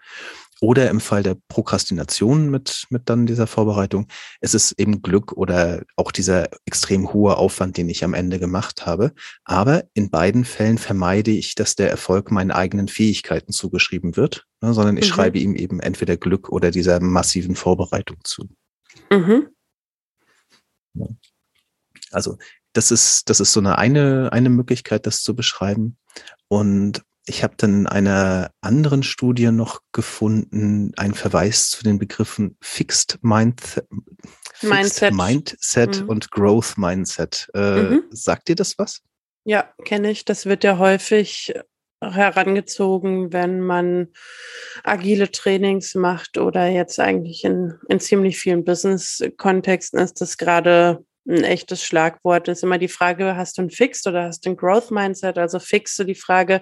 Oder 0.60 0.88
im 0.90 1.00
Fall 1.00 1.22
der 1.22 1.36
Prokrastination 1.48 2.50
mit, 2.50 2.86
mit 2.90 3.08
dann 3.10 3.26
dieser 3.26 3.46
Vorbereitung, 3.46 4.06
es 4.40 4.54
ist 4.54 4.72
eben 4.78 5.02
Glück 5.02 5.32
oder 5.32 5.82
auch 5.96 6.12
dieser 6.12 6.48
extrem 6.64 7.12
hohe 7.12 7.36
Aufwand, 7.36 7.76
den 7.76 7.88
ich 7.88 8.04
am 8.04 8.14
Ende 8.14 8.38
gemacht 8.38 8.86
habe. 8.86 9.12
Aber 9.44 9.84
in 9.94 10.10
beiden 10.10 10.44
Fällen 10.44 10.78
vermeide 10.78 11.30
ich, 11.30 11.54
dass 11.54 11.74
der 11.74 11.90
Erfolg 11.90 12.30
meinen 12.30 12.50
eigenen 12.50 12.88
Fähigkeiten 12.88 13.52
zugeschrieben 13.52 14.16
wird, 14.16 14.46
ne, 14.60 14.72
sondern 14.72 14.96
ich 14.96 15.10
mhm. 15.10 15.14
schreibe 15.14 15.38
ihm 15.38 15.54
eben 15.56 15.80
entweder 15.80 16.16
Glück 16.16 16.48
oder 16.50 16.70
dieser 16.70 17.00
massiven 17.00 17.56
Vorbereitung 17.56 18.18
zu. 18.22 18.48
Mhm. 19.10 19.48
Also 22.10 22.38
das 22.74 22.90
ist, 22.90 23.30
das 23.30 23.40
ist 23.40 23.52
so 23.52 23.60
eine, 23.60 23.78
eine, 23.78 24.30
eine 24.32 24.50
Möglichkeit, 24.50 25.06
das 25.06 25.22
zu 25.22 25.34
beschreiben. 25.34 25.96
Und 26.48 27.02
ich 27.26 27.42
habe 27.42 27.54
dann 27.56 27.80
in 27.80 27.86
einer 27.86 28.50
anderen 28.60 29.02
Studie 29.02 29.50
noch 29.50 29.80
gefunden, 29.92 30.92
einen 30.96 31.14
Verweis 31.14 31.70
zu 31.70 31.82
den 31.82 31.98
Begriffen 31.98 32.56
Fixed, 32.60 33.18
Mind, 33.22 33.82
Fixed 34.52 34.62
Mindset, 34.62 35.14
Mindset 35.14 36.02
mhm. 36.02 36.08
und 36.08 36.30
Growth 36.30 36.76
Mindset. 36.76 37.48
Äh, 37.54 37.82
mhm. 37.82 38.04
Sagt 38.10 38.48
dir 38.48 38.56
das 38.56 38.78
was? 38.78 39.00
Ja, 39.44 39.72
kenne 39.84 40.10
ich. 40.10 40.24
Das 40.24 40.44
wird 40.44 40.64
ja 40.64 40.78
häufig 40.78 41.54
herangezogen, 42.00 43.32
wenn 43.32 43.60
man 43.60 44.08
agile 44.82 45.30
Trainings 45.30 45.94
macht 45.94 46.36
oder 46.36 46.66
jetzt 46.66 47.00
eigentlich 47.00 47.44
in, 47.44 47.74
in 47.88 48.00
ziemlich 48.00 48.38
vielen 48.38 48.64
Business-Kontexten 48.64 49.98
ist 49.98 50.20
das 50.20 50.36
gerade 50.36 51.04
ein 51.26 51.44
echtes 51.44 51.82
Schlagwort. 51.82 52.48
Ist 52.48 52.62
immer 52.62 52.78
die 52.78 52.88
Frage, 52.88 53.36
hast 53.36 53.58
du 53.58 53.62
ein 53.62 53.70
Fixed 53.70 54.06
oder 54.06 54.24
hast 54.24 54.44
du 54.44 54.50
ein 54.50 54.56
Growth 54.56 54.90
Mindset? 54.90 55.38
Also 55.38 55.58
Fixed, 55.58 55.96
so 55.96 56.04
die 56.04 56.14
Frage, 56.14 56.60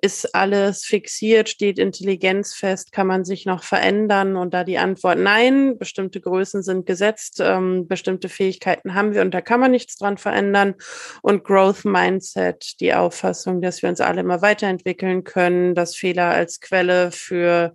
ist 0.00 0.34
alles 0.34 0.84
fixiert, 0.84 1.48
steht 1.48 1.78
Intelligenz 1.78 2.54
fest, 2.54 2.92
kann 2.92 3.06
man 3.06 3.24
sich 3.24 3.44
noch 3.44 3.62
verändern? 3.62 4.36
Und 4.36 4.54
da 4.54 4.64
die 4.64 4.78
Antwort 4.78 5.18
nein, 5.18 5.78
bestimmte 5.78 6.20
Größen 6.20 6.62
sind 6.62 6.86
gesetzt, 6.86 7.40
ähm, 7.40 7.86
bestimmte 7.88 8.28
Fähigkeiten 8.28 8.94
haben 8.94 9.14
wir 9.14 9.22
und 9.22 9.32
da 9.32 9.40
kann 9.40 9.60
man 9.60 9.70
nichts 9.70 9.96
dran 9.96 10.16
verändern. 10.16 10.74
Und 11.22 11.44
Growth 11.44 11.84
Mindset, 11.84 12.80
die 12.80 12.94
Auffassung, 12.94 13.60
dass 13.60 13.82
wir 13.82 13.90
uns 13.90 14.00
alle 14.00 14.20
immer 14.20 14.40
weiterentwickeln 14.40 15.24
können, 15.24 15.74
dass 15.74 15.94
Fehler 15.94 16.30
als 16.30 16.60
Quelle 16.60 17.10
für 17.10 17.74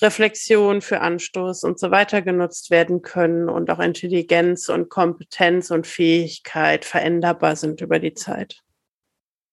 Reflexion, 0.00 0.80
für 0.80 1.00
Anstoß 1.00 1.64
und 1.64 1.78
so 1.78 1.90
weiter 1.90 2.22
genutzt 2.22 2.70
werden 2.70 3.02
können 3.02 3.48
und 3.48 3.70
auch 3.70 3.80
Intelligenz 3.80 4.68
und 4.68 4.88
Kompetenz 4.88 5.57
Kompetenz 5.58 5.70
und 5.70 5.86
Fähigkeit 5.86 6.84
veränderbar 6.84 7.56
sind 7.56 7.80
über 7.80 7.98
die 7.98 8.14
Zeit. 8.14 8.60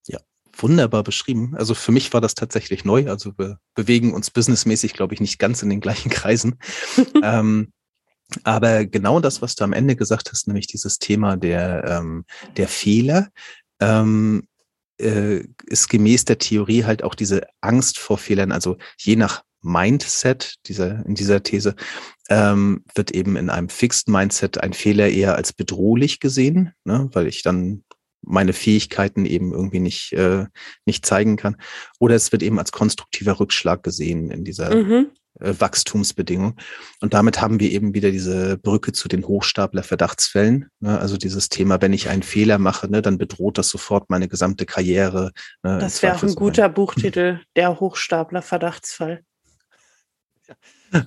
Ja, 0.07 0.19
wunderbar 0.57 1.03
beschrieben. 1.03 1.55
Also 1.57 1.73
für 1.73 1.91
mich 1.91 2.13
war 2.13 2.21
das 2.21 2.35
tatsächlich 2.35 2.85
neu. 2.85 3.09
Also 3.09 3.31
wir 3.37 3.59
bewegen 3.73 4.13
uns 4.13 4.29
businessmäßig, 4.31 4.93
glaube 4.93 5.13
ich, 5.13 5.21
nicht 5.21 5.39
ganz 5.39 5.63
in 5.63 5.69
den 5.69 5.81
gleichen 5.81 6.09
Kreisen. 6.09 6.59
ähm, 7.23 7.71
aber 8.43 8.85
genau 8.85 9.19
das, 9.19 9.41
was 9.41 9.55
du 9.55 9.63
am 9.63 9.73
Ende 9.73 9.95
gesagt 9.95 10.31
hast, 10.31 10.47
nämlich 10.47 10.67
dieses 10.67 10.97
Thema 10.99 11.37
der, 11.37 11.83
ähm, 11.85 12.25
der 12.57 12.67
Fehler, 12.67 13.29
ähm, 13.79 14.47
äh, 14.99 15.43
ist 15.65 15.89
gemäß 15.89 16.25
der 16.25 16.37
Theorie 16.37 16.83
halt 16.85 17.03
auch 17.03 17.15
diese 17.15 17.47
Angst 17.61 17.99
vor 17.99 18.17
Fehlern. 18.17 18.51
Also 18.51 18.77
je 18.97 19.15
nach 19.15 19.43
Mindset 19.61 20.55
dieser, 20.67 21.05
in 21.05 21.15
dieser 21.15 21.41
These 21.41 21.75
ähm, 22.29 22.83
wird 22.93 23.11
eben 23.11 23.35
in 23.35 23.49
einem 23.49 23.69
Fixed 23.69 24.07
Mindset 24.07 24.59
ein 24.61 24.73
Fehler 24.73 25.09
eher 25.09 25.35
als 25.35 25.53
bedrohlich 25.53 26.19
gesehen, 26.19 26.71
ne, 26.83 27.09
weil 27.13 27.27
ich 27.27 27.41
dann 27.41 27.83
meine 28.21 28.53
Fähigkeiten 28.53 29.25
eben 29.25 29.53
irgendwie 29.53 29.79
nicht, 29.79 30.13
äh, 30.13 30.45
nicht 30.85 31.05
zeigen 31.05 31.35
kann. 31.35 31.57
Oder 31.99 32.15
es 32.15 32.31
wird 32.31 32.43
eben 32.43 32.59
als 32.59 32.71
konstruktiver 32.71 33.39
Rückschlag 33.39 33.83
gesehen 33.83 34.31
in 34.31 34.43
dieser 34.43 34.75
mhm. 34.75 35.11
Äh, 35.39 35.53
Wachstumsbedingung. 35.57 36.55
Und 37.01 37.13
damit 37.13 37.41
haben 37.41 37.59
wir 37.59 37.71
eben 37.71 37.93
wieder 37.93 38.11
diese 38.11 38.57
Brücke 38.57 38.93
zu 38.93 39.07
den 39.07 39.27
Hochstapler-Verdachtsfällen. 39.27 40.69
Ne? 40.79 40.99
Also 40.99 41.17
dieses 41.17 41.49
Thema, 41.49 41.81
wenn 41.81 41.93
ich 41.93 42.09
einen 42.09 42.23
Fehler 42.23 42.57
mache, 42.57 42.89
ne, 42.89 43.01
dann 43.01 43.17
bedroht 43.17 43.57
das 43.57 43.69
sofort 43.69 44.09
meine 44.09 44.27
gesamte 44.27 44.65
Karriere. 44.65 45.31
Ne, 45.63 45.79
das 45.79 46.01
wäre 46.01 46.15
auch 46.15 46.23
ein 46.23 46.35
guter 46.35 46.69
Buchtitel, 46.75 47.41
der 47.55 47.79
Hochstapler-Verdachtsfall. 47.79 49.23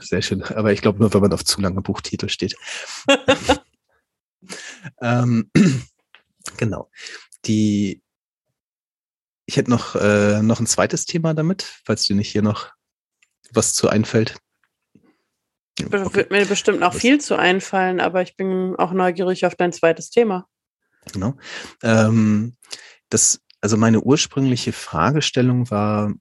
Sehr 0.01 0.23
schön. 0.23 0.43
Aber 0.43 0.73
ich 0.73 0.83
glaube 0.83 0.99
nur, 0.99 1.15
wenn 1.15 1.21
man 1.23 1.33
auf 1.33 1.45
zu 1.45 1.61
lange 1.61 1.81
Buchtitel 1.81 2.29
steht. 2.29 2.55
ähm, 5.01 5.51
genau. 6.57 6.91
Die, 7.45 8.03
ich 9.47 9.57
hätte 9.57 9.71
noch, 9.71 9.95
äh, 9.95 10.43
noch 10.43 10.61
ein 10.61 10.67
zweites 10.67 11.07
Thema 11.07 11.33
damit, 11.35 11.63
falls 11.85 12.03
dir 12.03 12.17
nicht 12.17 12.31
hier 12.31 12.43
noch 12.43 12.73
was 13.53 13.75
zu 13.75 13.89
einfällt. 13.89 14.37
Okay. 15.81 16.15
Wird 16.15 16.31
mir 16.31 16.45
bestimmt 16.45 16.81
noch 16.81 16.95
viel 16.95 17.21
zu 17.21 17.37
einfallen, 17.37 18.01
aber 18.01 18.23
ich 18.23 18.37
bin 18.37 18.75
auch 18.77 18.93
neugierig 18.93 19.47
auf 19.47 19.55
dein 19.55 19.73
zweites 19.73 20.11
Thema. 20.11 20.47
Genau. 21.13 21.35
Ähm, 21.83 22.57
das, 23.09 23.41
also 23.61 23.77
meine 23.77 24.01
ursprüngliche 24.01 24.73
Fragestellung 24.73 25.71
war, 25.71 26.13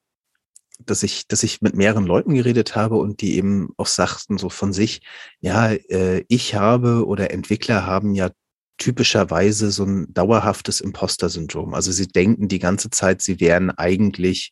dass 0.80 1.04
ich, 1.04 1.28
dass 1.28 1.44
ich 1.44 1.62
mit 1.62 1.76
mehreren 1.76 2.06
Leuten 2.06 2.36
geredet 2.36 2.76
habe 2.76 2.98
und 2.98 3.22
die 3.22 3.36
eben 3.36 3.70
auch 3.78 3.88
sagten 3.88 4.38
so 4.38 4.50
von 4.50 4.74
sich, 4.74 5.02
ja, 5.40 5.72
äh, 5.72 6.24
ich 6.28 6.56
habe 6.56 7.06
oder 7.08 7.32
Entwickler 7.32 7.86
haben 7.86 8.14
ja 8.14 8.30
typischerweise 8.78 9.72
so 9.72 9.86
ein 9.86 10.14
dauerhaftes 10.14 10.82
Imposter-Syndrom. 10.82 11.74
Also 11.74 11.92
sie 11.92 12.08
denken 12.08 12.48
die 12.48 12.60
ganze 12.60 12.92
Zeit, 12.92 13.24
sie 13.24 13.40
wären 13.40 13.72
eigentlich 13.72 14.52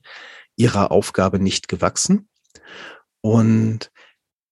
ihrer 0.56 0.92
Aufgabe 0.92 1.40
nicht 1.40 1.68
gewachsen. 1.68 2.28
Und 3.22 3.92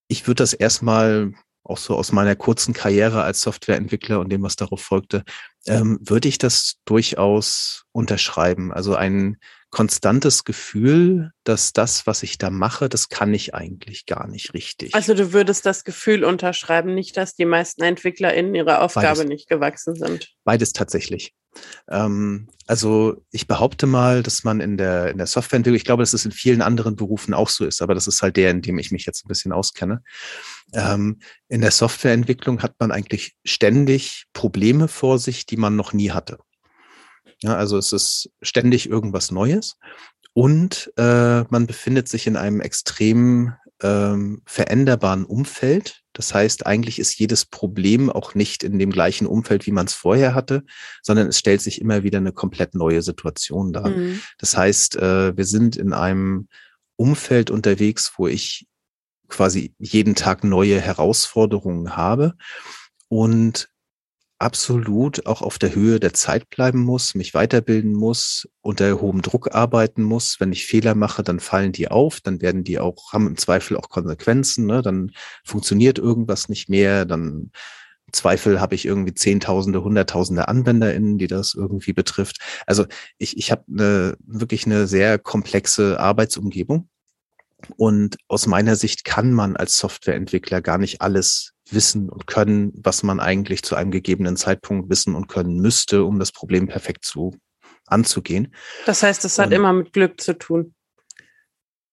ich 0.07 0.27
würde 0.27 0.43
das 0.43 0.53
erstmal 0.53 1.33
auch 1.63 1.77
so 1.77 1.95
aus 1.95 2.11
meiner 2.11 2.35
kurzen 2.35 2.73
Karriere 2.73 3.23
als 3.23 3.41
Softwareentwickler 3.41 4.19
und 4.19 4.29
dem, 4.29 4.43
was 4.43 4.55
darauf 4.55 4.81
folgte, 4.81 5.23
ähm, 5.65 5.97
würde 6.01 6.27
ich 6.27 6.37
das 6.37 6.79
durchaus 6.85 7.85
unterschreiben. 7.93 8.73
Also 8.73 8.95
ein 8.95 9.37
konstantes 9.73 10.43
Gefühl, 10.43 11.31
dass 11.43 11.73
das, 11.73 12.05
was 12.05 12.23
ich 12.23 12.37
da 12.37 12.51
mache, 12.51 12.89
das 12.89 13.09
kann 13.09 13.33
ich 13.33 13.55
eigentlich 13.55 14.05
gar 14.05 14.27
nicht 14.27 14.53
richtig. 14.53 14.93
Also 14.93 15.15
du 15.15 15.33
würdest 15.33 15.65
das 15.65 15.83
Gefühl 15.83 16.23
unterschreiben, 16.23 16.93
nicht, 16.93 17.17
dass 17.17 17.35
die 17.35 17.45
meisten 17.45 17.81
Entwickler 17.81 18.33
in 18.35 18.53
ihrer 18.53 18.83
Aufgabe 18.83 19.17
Beides. 19.17 19.25
nicht 19.25 19.49
gewachsen 19.49 19.95
sind. 19.95 20.29
Beides 20.43 20.73
tatsächlich. 20.73 21.33
Ähm, 21.89 22.49
also 22.67 23.25
ich 23.31 23.47
behaupte 23.47 23.87
mal, 23.87 24.21
dass 24.21 24.43
man 24.43 24.61
in 24.61 24.77
der, 24.77 25.09
in 25.09 25.17
der 25.17 25.27
Softwareentwicklung, 25.27 25.75
ich 25.75 25.85
glaube, 25.85 26.03
dass 26.03 26.13
es 26.13 26.23
in 26.23 26.31
vielen 26.31 26.61
anderen 26.61 26.95
Berufen 26.95 27.33
auch 27.33 27.49
so 27.49 27.65
ist, 27.65 27.81
aber 27.81 27.95
das 27.95 28.05
ist 28.05 28.21
halt 28.21 28.37
der, 28.37 28.51
in 28.51 28.61
dem 28.61 28.77
ich 28.77 28.91
mich 28.91 29.07
jetzt 29.07 29.25
ein 29.25 29.27
bisschen 29.27 29.51
auskenne. 29.51 30.03
Ähm, 30.73 31.19
in 31.49 31.61
der 31.61 31.71
Softwareentwicklung 31.71 32.61
hat 32.61 32.75
man 32.79 32.91
eigentlich 32.91 33.35
ständig 33.43 34.25
Probleme 34.33 34.87
vor 34.87 35.17
sich, 35.17 35.47
die 35.47 35.57
man 35.57 35.75
noch 35.75 35.93
nie 35.93 36.11
hatte. 36.11 36.37
Ja, 37.43 37.55
also 37.55 37.77
es 37.77 37.91
ist 37.91 38.29
ständig 38.41 38.89
irgendwas 38.89 39.31
Neues 39.31 39.77
und 40.33 40.91
äh, 40.97 41.43
man 41.43 41.67
befindet 41.67 42.09
sich 42.09 42.25
in 42.25 42.35
einem 42.35 42.61
extrem 42.61 43.53
ähm, 43.81 44.41
veränderbaren 44.45 45.25
Umfeld. 45.25 46.01
Das 46.13 46.33
heißt, 46.33 46.65
eigentlich 46.65 46.99
ist 46.99 47.17
jedes 47.19 47.45
Problem 47.45 48.09
auch 48.09 48.33
nicht 48.33 48.63
in 48.63 48.79
dem 48.79 48.91
gleichen 48.91 49.27
Umfeld, 49.27 49.65
wie 49.67 49.71
man 49.71 49.87
es 49.87 49.93
vorher 49.93 50.33
hatte, 50.33 50.63
sondern 51.01 51.27
es 51.27 51.37
stellt 51.37 51.61
sich 51.61 51.81
immer 51.81 52.03
wieder 52.03 52.19
eine 52.19 52.31
komplett 52.31 52.75
neue 52.75 53.01
Situation 53.01 53.73
dar. 53.73 53.89
Mhm. 53.89 54.21
Das 54.37 54.55
heißt, 54.55 54.95
äh, 54.95 55.35
wir 55.35 55.45
sind 55.45 55.75
in 55.75 55.91
einem 55.93 56.47
Umfeld 56.95 57.51
unterwegs, 57.51 58.13
wo 58.17 58.27
ich 58.27 58.67
quasi 59.27 59.73
jeden 59.79 60.15
Tag 60.15 60.43
neue 60.43 60.79
Herausforderungen 60.79 61.97
habe. 61.97 62.35
Und 63.09 63.69
absolut 64.43 65.25
auch 65.25 65.41
auf 65.41 65.57
der 65.57 65.73
Höhe 65.73 65.99
der 65.99 66.13
Zeit 66.13 66.49
bleiben 66.49 66.81
muss, 66.81 67.15
mich 67.15 67.33
weiterbilden 67.33 67.93
muss, 67.93 68.47
unter 68.61 69.01
hohem 69.01 69.21
Druck 69.21 69.55
arbeiten 69.55 70.03
muss. 70.03 70.39
Wenn 70.39 70.51
ich 70.51 70.65
Fehler 70.67 70.95
mache, 70.95 71.23
dann 71.23 71.39
fallen 71.39 71.71
die 71.71 71.87
auf, 71.89 72.19
dann 72.21 72.41
werden 72.41 72.63
die 72.63 72.79
auch, 72.79 73.13
haben 73.13 73.27
im 73.27 73.37
Zweifel 73.37 73.77
auch 73.77 73.89
Konsequenzen, 73.89 74.65
ne? 74.65 74.81
dann 74.81 75.11
funktioniert 75.43 75.97
irgendwas 75.97 76.49
nicht 76.49 76.69
mehr, 76.69 77.05
dann 77.05 77.51
Zweifel 78.11 78.61
habe 78.61 78.75
ich 78.75 78.85
irgendwie 78.85 79.13
Zehntausende, 79.13 79.83
Hunderttausende 79.83 80.47
AnwenderInnen, 80.47 81.17
die 81.17 81.27
das 81.27 81.53
irgendwie 81.55 81.93
betrifft. 81.93 82.37
Also 82.67 82.85
ich, 83.17 83.37
ich 83.37 83.51
habe 83.51 83.63
eine, 83.71 84.17
wirklich 84.19 84.65
eine 84.65 84.87
sehr 84.87 85.17
komplexe 85.17 85.99
Arbeitsumgebung. 85.99 86.89
Und 87.77 88.17
aus 88.27 88.45
meiner 88.45 88.75
Sicht 88.75 89.05
kann 89.05 89.31
man 89.31 89.55
als 89.55 89.77
Softwareentwickler 89.77 90.61
gar 90.61 90.77
nicht 90.77 91.01
alles 91.01 91.52
wissen 91.73 92.09
und 92.09 92.27
können, 92.27 92.73
was 92.75 93.03
man 93.03 93.19
eigentlich 93.19 93.63
zu 93.63 93.75
einem 93.75 93.91
gegebenen 93.91 94.37
Zeitpunkt 94.37 94.89
wissen 94.89 95.15
und 95.15 95.27
können 95.27 95.57
müsste, 95.57 96.03
um 96.03 96.19
das 96.19 96.31
Problem 96.31 96.67
perfekt 96.67 97.05
zu 97.05 97.35
anzugehen. 97.85 98.53
Das 98.85 99.03
heißt, 99.03 99.25
es 99.25 99.39
hat 99.39 99.47
und, 99.47 99.53
immer 99.53 99.73
mit 99.73 99.93
Glück 99.93 100.21
zu 100.21 100.37
tun. 100.37 100.73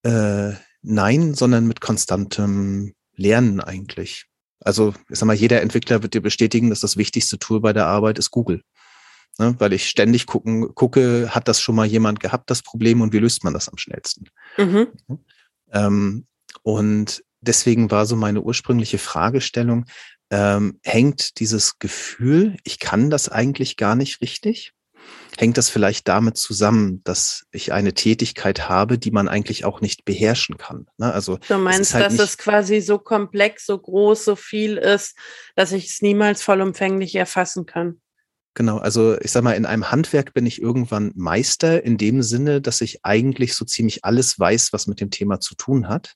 Äh, 0.03 0.53
nein, 0.83 1.35
sondern 1.35 1.67
mit 1.67 1.81
konstantem 1.81 2.95
Lernen 3.17 3.61
eigentlich. 3.61 4.27
Also, 4.61 4.95
ich 5.09 5.19
sag 5.19 5.27
mal, 5.27 5.35
jeder 5.35 5.63
Entwickler 5.63 6.03
wird 6.03 6.15
dir 6.15 6.23
bestätigen, 6.23 6.71
dass 6.71 6.81
das 6.81 6.97
wichtigste 6.97 7.39
Tool 7.39 7.61
bei 7.61 7.73
der 7.73 7.87
Arbeit 7.87 8.19
ist 8.19 8.31
Google. 8.31 8.63
Ne, 9.39 9.55
weil 9.59 9.73
ich 9.73 9.89
ständig 9.89 10.27
gucken, 10.27 10.75
gucke, 10.75 11.35
hat 11.35 11.49
das 11.49 11.61
schon 11.61 11.77
mal 11.77 11.87
jemand 11.87 12.21
gehabt, 12.21 12.51
das 12.51 12.63
Problem, 12.63 13.01
und 13.01 13.13
wie 13.13 13.19
löst 13.19 13.45
man 13.45 13.55
das 13.55 13.69
am 13.69 13.79
schnellsten? 13.79 14.29
Mhm. 14.59 14.89
Ähm, 15.73 16.27
und 16.63 17.23
deswegen 17.41 17.91
war 17.91 18.07
so 18.07 18.17
meine 18.17 18.43
ursprüngliche 18.43 18.99
Fragestellung, 18.99 19.87
ähm, 20.31 20.79
hängt 20.83 21.41
dieses 21.41 21.79
Gefühl, 21.79 22.57
ich 22.65 22.79
kann 22.79 23.11
das 23.11 23.29
eigentlich 23.29 23.77
gar 23.77 23.97
nicht 23.97 24.21
richtig? 24.21 24.73
Hängt 25.39 25.57
das 25.57 25.71
vielleicht 25.71 26.07
damit 26.07 26.37
zusammen, 26.37 27.03
dass 27.05 27.47
ich 27.51 27.73
eine 27.73 27.95
Tätigkeit 27.95 28.69
habe, 28.69 28.99
die 28.99 29.11
man 29.11 29.29
eigentlich 29.29 29.65
auch 29.65 29.81
nicht 29.81 30.05
beherrschen 30.05 30.59
kann? 30.59 30.87
Ne? 30.99 31.13
Also 31.13 31.39
du 31.49 31.57
meinst, 31.57 31.95
halt 31.95 32.07
dass 32.07 32.19
es 32.19 32.39
quasi 32.39 32.81
so 32.81 32.99
komplex, 32.99 33.67
so 33.67 33.79
groß, 33.79 34.25
so 34.25 34.37
viel 34.37 34.77
ist, 34.77 35.17
dass 35.57 35.73
ich 35.73 35.87
es 35.87 36.03
niemals 36.03 36.43
vollumfänglich 36.43 37.15
erfassen 37.15 37.67
kann? 37.67 38.01
Genau, 38.55 38.79
also 38.79 39.19
ich 39.21 39.31
sag 39.31 39.45
mal, 39.45 39.53
in 39.53 39.65
einem 39.65 39.91
Handwerk 39.91 40.35
bin 40.35 40.45
ich 40.45 40.61
irgendwann 40.61 41.13
Meister 41.15 41.85
in 41.85 41.97
dem 41.97 42.23
Sinne, 42.23 42.61
dass 42.61 42.81
ich 42.81 43.05
eigentlich 43.05 43.55
so 43.55 43.65
ziemlich 43.65 44.05
alles 44.05 44.39
weiß, 44.39 44.73
was 44.73 44.87
mit 44.87 45.01
dem 45.01 45.11
Thema 45.11 45.41
zu 45.41 45.55
tun 45.55 45.89
hat. 45.89 46.15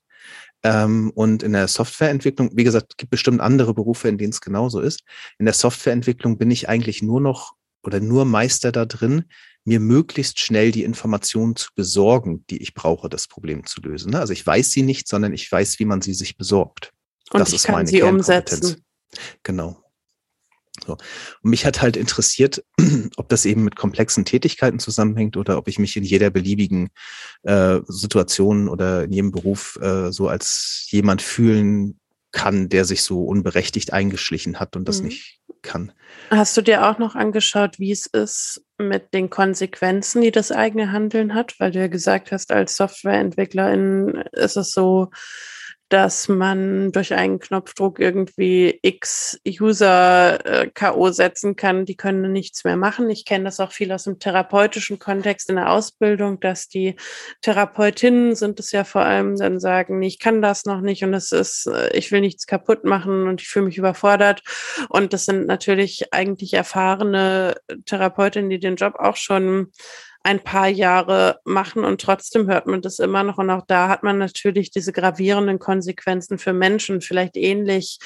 Ähm, 0.64 1.12
und 1.14 1.42
in 1.42 1.52
der 1.52 1.68
Softwareentwicklung, 1.68 2.50
wie 2.54 2.64
gesagt, 2.64 2.96
gibt 2.96 3.10
bestimmt 3.10 3.40
andere 3.40 3.74
Berufe, 3.74 4.08
in 4.08 4.18
denen 4.18 4.32
es 4.32 4.40
genauso 4.40 4.80
ist. 4.80 5.04
In 5.38 5.44
der 5.44 5.54
Softwareentwicklung 5.54 6.38
bin 6.38 6.50
ich 6.50 6.68
eigentlich 6.68 7.02
nur 7.02 7.20
noch 7.20 7.54
oder 7.82 8.00
nur 8.00 8.24
Meister 8.24 8.72
da 8.72 8.86
drin, 8.86 9.24
mir 9.64 9.78
möglichst 9.78 10.40
schnell 10.40 10.72
die 10.72 10.82
Informationen 10.82 11.54
zu 11.54 11.70
besorgen, 11.74 12.44
die 12.48 12.62
ich 12.62 12.72
brauche, 12.72 13.10
das 13.10 13.28
Problem 13.28 13.66
zu 13.66 13.82
lösen. 13.82 14.12
Ne? 14.12 14.20
Also 14.20 14.32
ich 14.32 14.46
weiß 14.46 14.70
sie 14.70 14.82
nicht, 14.82 15.06
sondern 15.06 15.34
ich 15.34 15.50
weiß, 15.50 15.78
wie 15.78 15.84
man 15.84 16.00
sie 16.00 16.14
sich 16.14 16.38
besorgt. 16.38 16.92
Und 17.30 17.40
das 17.40 17.50
ich 17.50 17.56
ist 17.56 17.64
kann 17.64 17.76
meine 17.76 17.88
sie 17.88 18.02
umsetzen. 18.02 18.84
Genau. 19.42 19.83
So. 20.84 20.92
Und 20.92 21.50
mich 21.50 21.64
hat 21.64 21.82
halt 21.82 21.96
interessiert, 21.96 22.64
ob 23.16 23.28
das 23.28 23.44
eben 23.44 23.64
mit 23.64 23.76
komplexen 23.76 24.24
Tätigkeiten 24.24 24.78
zusammenhängt 24.78 25.36
oder 25.36 25.56
ob 25.56 25.68
ich 25.68 25.78
mich 25.78 25.96
in 25.96 26.04
jeder 26.04 26.30
beliebigen 26.30 26.90
äh, 27.42 27.80
Situation 27.86 28.68
oder 28.68 29.04
in 29.04 29.12
jedem 29.12 29.32
Beruf 29.32 29.78
äh, 29.80 30.10
so 30.10 30.28
als 30.28 30.86
jemand 30.90 31.22
fühlen 31.22 32.00
kann, 32.32 32.68
der 32.68 32.84
sich 32.84 33.02
so 33.02 33.22
unberechtigt 33.24 33.92
eingeschlichen 33.92 34.58
hat 34.58 34.74
und 34.76 34.88
das 34.88 34.98
mhm. 34.98 35.06
nicht 35.06 35.40
kann. 35.62 35.92
Hast 36.30 36.56
du 36.56 36.62
dir 36.62 36.86
auch 36.86 36.98
noch 36.98 37.14
angeschaut, 37.14 37.78
wie 37.78 37.92
es 37.92 38.06
ist 38.06 38.62
mit 38.76 39.14
den 39.14 39.30
Konsequenzen, 39.30 40.20
die 40.20 40.32
das 40.32 40.52
eigene 40.52 40.92
Handeln 40.92 41.34
hat? 41.34 41.54
Weil 41.58 41.70
du 41.70 41.78
ja 41.78 41.86
gesagt 41.86 42.32
hast, 42.32 42.52
als 42.52 42.76
Softwareentwicklerin 42.76 44.24
ist 44.32 44.56
es 44.56 44.72
so, 44.72 45.10
dass 45.88 46.28
man 46.28 46.92
durch 46.92 47.14
einen 47.14 47.38
Knopfdruck 47.38 47.98
irgendwie 48.00 48.78
x 48.82 49.38
User 49.46 50.44
äh, 50.44 50.70
KO 50.74 51.10
setzen 51.10 51.56
kann, 51.56 51.84
die 51.84 51.96
können 51.96 52.32
nichts 52.32 52.64
mehr 52.64 52.76
machen. 52.76 53.10
Ich 53.10 53.24
kenne 53.24 53.44
das 53.44 53.60
auch 53.60 53.72
viel 53.72 53.92
aus 53.92 54.04
dem 54.04 54.18
therapeutischen 54.18 54.98
Kontext 54.98 55.50
in 55.50 55.56
der 55.56 55.70
Ausbildung, 55.70 56.40
dass 56.40 56.68
die 56.68 56.96
Therapeutinnen 57.42 58.34
sind 58.34 58.58
es 58.60 58.72
ja 58.72 58.84
vor 58.84 59.02
allem 59.02 59.36
dann 59.36 59.60
sagen, 59.60 60.02
ich 60.02 60.18
kann 60.18 60.40
das 60.42 60.64
noch 60.64 60.80
nicht 60.80 61.04
und 61.04 61.14
es 61.14 61.32
ist, 61.32 61.66
äh, 61.66 61.96
ich 61.96 62.10
will 62.12 62.20
nichts 62.20 62.46
kaputt 62.46 62.84
machen 62.84 63.28
und 63.28 63.42
ich 63.42 63.48
fühle 63.48 63.66
mich 63.66 63.78
überfordert. 63.78 64.42
Und 64.88 65.12
das 65.12 65.26
sind 65.26 65.46
natürlich 65.46 66.12
eigentlich 66.12 66.54
erfahrene 66.54 67.56
Therapeutinnen, 67.84 68.50
die 68.50 68.58
den 68.58 68.76
Job 68.76 68.94
auch 68.98 69.16
schon 69.16 69.70
ein 70.24 70.42
paar 70.42 70.68
Jahre 70.68 71.38
machen 71.44 71.84
und 71.84 72.00
trotzdem 72.00 72.48
hört 72.48 72.66
man 72.66 72.80
das 72.80 72.98
immer 72.98 73.22
noch. 73.22 73.36
Und 73.36 73.50
auch 73.50 73.64
da 73.66 73.88
hat 73.88 74.02
man 74.02 74.16
natürlich 74.16 74.70
diese 74.70 74.92
gravierenden 74.92 75.58
Konsequenzen 75.58 76.38
für 76.38 76.54
Menschen, 76.54 77.02
vielleicht 77.02 77.36
ähnlich 77.36 77.98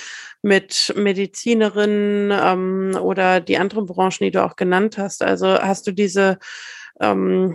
mit 0.42 0.92
Medizinerinnen 0.96 2.32
ähm, 2.32 2.98
oder 3.00 3.40
die 3.40 3.56
anderen 3.56 3.86
Branchen, 3.86 4.24
die 4.24 4.32
du 4.32 4.44
auch 4.44 4.56
genannt 4.56 4.98
hast. 4.98 5.22
Also 5.22 5.46
hast 5.46 5.86
du 5.86 5.92
diese 5.92 6.38
ähm, 7.00 7.54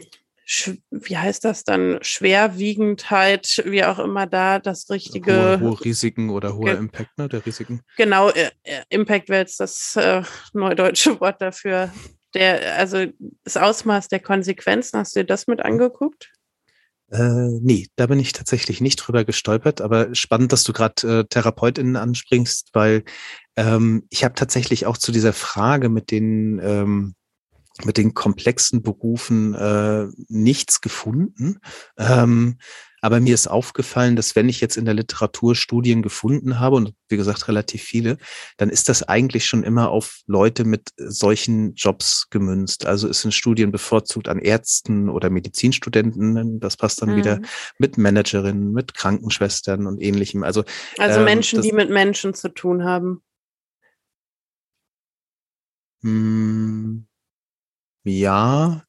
wie 0.91 1.17
heißt 1.17 1.45
das 1.45 1.63
dann, 1.63 1.99
Schwerwiegendheit, 2.01 3.63
wie 3.65 3.83
auch 3.83 3.99
immer 3.99 4.27
da 4.27 4.59
das 4.59 4.89
richtige. 4.89 5.33
Hohe, 5.33 5.59
hohe 5.61 5.85
Risiken 5.85 6.29
oder 6.29 6.55
hoher 6.55 6.77
Impact, 6.77 7.17
ne, 7.17 7.29
der 7.29 7.45
Risiken. 7.45 7.81
Genau, 7.95 8.29
äh, 8.29 8.49
äh 8.63 8.81
Impact 8.89 9.29
wäre 9.29 9.41
jetzt 9.41 9.59
das 9.59 9.95
äh, 9.95 10.21
neudeutsche 10.53 11.19
Wort 11.21 11.41
dafür 11.41 11.91
der, 12.33 12.77
also 12.77 13.05
das 13.43 13.57
Ausmaß 13.57 14.07
der 14.07 14.19
Konsequenzen, 14.19 14.99
hast 14.99 15.15
du 15.15 15.21
dir 15.21 15.25
das 15.25 15.47
mit 15.47 15.61
angeguckt? 15.61 16.31
Äh, 17.11 17.59
nee, 17.61 17.87
da 17.95 18.07
bin 18.07 18.19
ich 18.19 18.33
tatsächlich 18.33 18.81
nicht 18.81 18.97
drüber 18.97 19.23
gestolpert, 19.23 19.81
aber 19.81 20.15
spannend, 20.15 20.51
dass 20.51 20.63
du 20.63 20.73
gerade 20.73 21.19
äh, 21.19 21.23
TherapeutInnen 21.25 21.95
anspringst, 21.95 22.69
weil 22.73 23.03
ähm, 23.55 24.07
ich 24.09 24.23
habe 24.23 24.33
tatsächlich 24.33 24.87
auch 24.87 24.97
zu 24.97 25.11
dieser 25.11 25.33
Frage 25.33 25.89
mit 25.89 26.09
den 26.09 26.59
ähm, 26.63 27.13
mit 27.83 27.97
den 27.97 28.13
komplexen 28.13 28.83
Berufen 28.83 29.53
äh, 29.55 30.07
nichts 30.27 30.81
gefunden. 30.81 31.59
Ähm, 31.97 32.57
aber 33.03 33.19
mir 33.19 33.33
ist 33.33 33.47
aufgefallen, 33.47 34.15
dass 34.15 34.33
wenn 34.37 34.47
ich 34.47 34.61
jetzt 34.61 34.77
in 34.77 34.85
der 34.85 34.93
Literatur 34.93 35.55
Studien 35.55 36.01
gefunden 36.01 36.61
habe, 36.61 36.77
und 36.77 36.93
wie 37.09 37.17
gesagt 37.17 37.49
relativ 37.49 37.83
viele, 37.83 38.17
dann 38.55 38.69
ist 38.69 38.87
das 38.87 39.03
eigentlich 39.03 39.45
schon 39.45 39.63
immer 39.63 39.89
auf 39.89 40.21
Leute 40.25 40.63
mit 40.63 40.91
solchen 40.95 41.73
Jobs 41.73 42.29
gemünzt. 42.29 42.85
Also 42.85 43.09
es 43.09 43.21
sind 43.21 43.33
Studien 43.33 43.73
bevorzugt 43.73 44.29
an 44.29 44.39
Ärzten 44.39 45.09
oder 45.09 45.29
Medizinstudenten, 45.29 46.61
das 46.61 46.77
passt 46.77 47.01
dann 47.01 47.09
mhm. 47.09 47.15
wieder 47.17 47.41
mit 47.77 47.97
Managerinnen, 47.97 48.71
mit 48.71 48.93
Krankenschwestern 48.93 49.85
und 49.85 50.01
ähnlichem. 50.01 50.43
Also, 50.43 50.63
also 50.97 51.19
ähm, 51.19 51.25
Menschen, 51.25 51.57
das, 51.57 51.65
die 51.65 51.73
mit 51.73 51.89
Menschen 51.89 52.33
zu 52.33 52.53
tun 52.53 52.85
haben. 52.85 53.21
Mh, 56.03 56.09
hm, 56.09 57.07
ja, 58.03 58.83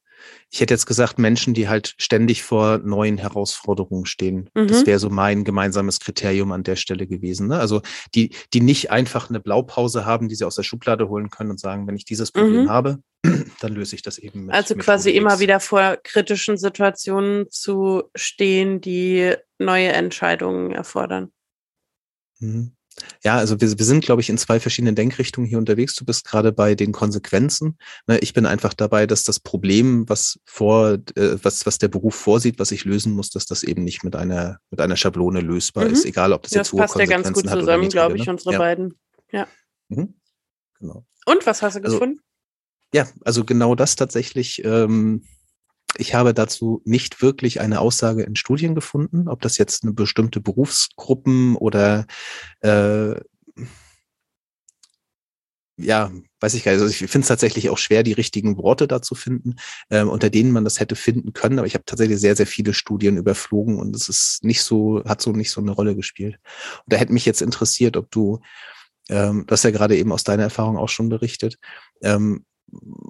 ich 0.51 0.61
hätte 0.61 0.73
jetzt 0.73 0.85
gesagt, 0.85 1.19
Menschen, 1.19 1.53
die 1.53 1.67
halt 1.67 1.95
ständig 1.97 2.43
vor 2.43 2.77
neuen 2.77 3.17
Herausforderungen 3.17 4.05
stehen. 4.05 4.49
Mhm. 4.53 4.67
Das 4.67 4.85
wäre 4.85 4.99
so 4.99 5.09
mein 5.09 5.43
gemeinsames 5.43 5.99
Kriterium 5.99 6.51
an 6.51 6.63
der 6.63 6.75
Stelle 6.75 7.07
gewesen. 7.07 7.47
Ne? 7.47 7.59
Also 7.59 7.81
die, 8.13 8.33
die 8.53 8.61
nicht 8.61 8.91
einfach 8.91 9.29
eine 9.29 9.39
Blaupause 9.39 10.05
haben, 10.05 10.29
die 10.29 10.35
sie 10.35 10.45
aus 10.45 10.55
der 10.55 10.63
Schublade 10.63 11.09
holen 11.09 11.29
können 11.29 11.51
und 11.51 11.59
sagen, 11.59 11.87
wenn 11.87 11.95
ich 11.95 12.05
dieses 12.05 12.31
Problem 12.31 12.63
mhm. 12.63 12.69
habe, 12.69 12.99
dann 13.59 13.73
löse 13.73 13.95
ich 13.95 14.01
das 14.01 14.17
eben 14.17 14.45
mit. 14.45 14.55
Also 14.55 14.75
quasi 14.75 15.09
mit 15.09 15.17
immer 15.17 15.39
wieder 15.39 15.59
vor 15.59 15.97
kritischen 16.01 16.57
Situationen 16.57 17.49
zu 17.49 18.03
stehen, 18.15 18.81
die 18.81 19.33
neue 19.59 19.89
Entscheidungen 19.89 20.71
erfordern. 20.71 21.31
Mhm. 22.39 22.74
Ja, 23.23 23.37
also 23.37 23.59
wir, 23.59 23.77
wir 23.77 23.85
sind, 23.85 24.05
glaube 24.05 24.21
ich, 24.21 24.29
in 24.29 24.37
zwei 24.37 24.59
verschiedenen 24.59 24.95
Denkrichtungen 24.95 25.47
hier 25.47 25.57
unterwegs. 25.57 25.95
Du 25.95 26.05
bist 26.05 26.25
gerade 26.25 26.51
bei 26.51 26.75
den 26.75 26.91
Konsequenzen. 26.91 27.77
Ne, 28.07 28.19
ich 28.19 28.33
bin 28.33 28.45
einfach 28.45 28.73
dabei, 28.73 29.05
dass 29.07 29.23
das 29.23 29.39
Problem, 29.39 30.07
was 30.07 30.39
vor, 30.45 30.97
äh, 31.15 31.37
was, 31.41 31.65
was 31.65 31.77
der 31.77 31.87
Beruf 31.87 32.15
vorsieht, 32.15 32.59
was 32.59 32.71
ich 32.71 32.85
lösen 32.85 33.13
muss, 33.13 33.29
dass 33.29 33.45
das 33.45 33.63
eben 33.63 33.83
nicht 33.83 34.03
mit 34.03 34.15
einer, 34.15 34.59
mit 34.69 34.79
einer 34.79 34.95
Schablone 34.95 35.41
lösbar 35.41 35.85
mhm. 35.85 35.93
ist, 35.93 36.05
egal 36.05 36.33
ob 36.33 36.43
das, 36.43 36.51
das 36.51 36.57
jetzt 36.57 36.73
hohe 36.73 36.85
Konsequenzen 36.85 37.13
hat. 37.13 37.25
Das 37.25 37.31
passt 37.33 37.45
ja 37.45 37.45
ganz 37.47 37.51
gut 37.53 37.59
zusammen, 37.61 37.89
glaube 37.89 38.17
ich, 38.17 38.25
ne? 38.25 38.31
unsere 38.31 38.51
ja. 38.53 38.57
beiden. 38.57 38.93
Ja. 39.31 39.47
Mhm. 39.89 40.13
Genau. 40.79 41.05
Und 41.25 41.45
was 41.45 41.61
hast 41.61 41.75
du 41.75 41.81
also, 41.81 41.99
gefunden? 41.99 42.21
Ja, 42.93 43.07
also 43.25 43.43
genau 43.43 43.75
das 43.75 43.95
tatsächlich. 43.95 44.63
Ähm, 44.63 45.23
ich 45.97 46.13
habe 46.13 46.33
dazu 46.33 46.81
nicht 46.85 47.21
wirklich 47.21 47.61
eine 47.61 47.79
Aussage 47.79 48.23
in 48.23 48.35
Studien 48.35 48.75
gefunden, 48.75 49.27
ob 49.27 49.41
das 49.41 49.57
jetzt 49.57 49.83
eine 49.83 49.93
bestimmte 49.93 50.41
Berufsgruppen 50.41 51.55
oder 51.55 52.05
äh, 52.61 53.15
ja, 55.77 56.11
weiß 56.39 56.53
ich 56.53 56.63
gar 56.63 56.71
nicht. 56.71 56.81
Also 56.81 56.91
ich 56.91 57.11
finde 57.11 57.23
es 57.23 57.27
tatsächlich 57.27 57.69
auch 57.69 57.77
schwer, 57.77 58.03
die 58.03 58.13
richtigen 58.13 58.57
Worte 58.57 58.87
dazu 58.87 59.13
finden, 59.13 59.55
äh, 59.89 60.03
unter 60.03 60.29
denen 60.29 60.51
man 60.51 60.63
das 60.63 60.79
hätte 60.79 60.95
finden 60.95 61.33
können. 61.33 61.59
Aber 61.59 61.67
ich 61.67 61.73
habe 61.73 61.85
tatsächlich 61.85 62.19
sehr, 62.19 62.35
sehr 62.35 62.47
viele 62.47 62.73
Studien 62.73 63.17
überflogen 63.17 63.79
und 63.79 63.95
es 63.95 64.07
ist 64.07 64.43
nicht 64.43 64.63
so, 64.63 65.03
hat 65.05 65.21
so 65.21 65.31
nicht 65.31 65.51
so 65.51 65.59
eine 65.59 65.71
Rolle 65.71 65.95
gespielt. 65.95 66.39
Und 66.85 66.93
da 66.93 66.97
hätte 66.97 67.13
mich 67.13 67.25
jetzt 67.25 67.41
interessiert, 67.41 67.97
ob 67.97 68.09
du, 68.11 68.39
ähm, 69.09 69.45
das 69.47 69.63
ja 69.63 69.71
gerade 69.71 69.97
eben 69.97 70.13
aus 70.13 70.23
deiner 70.23 70.43
Erfahrung 70.43 70.77
auch 70.77 70.89
schon 70.89 71.09
berichtet, 71.09 71.57
ähm, 72.01 72.45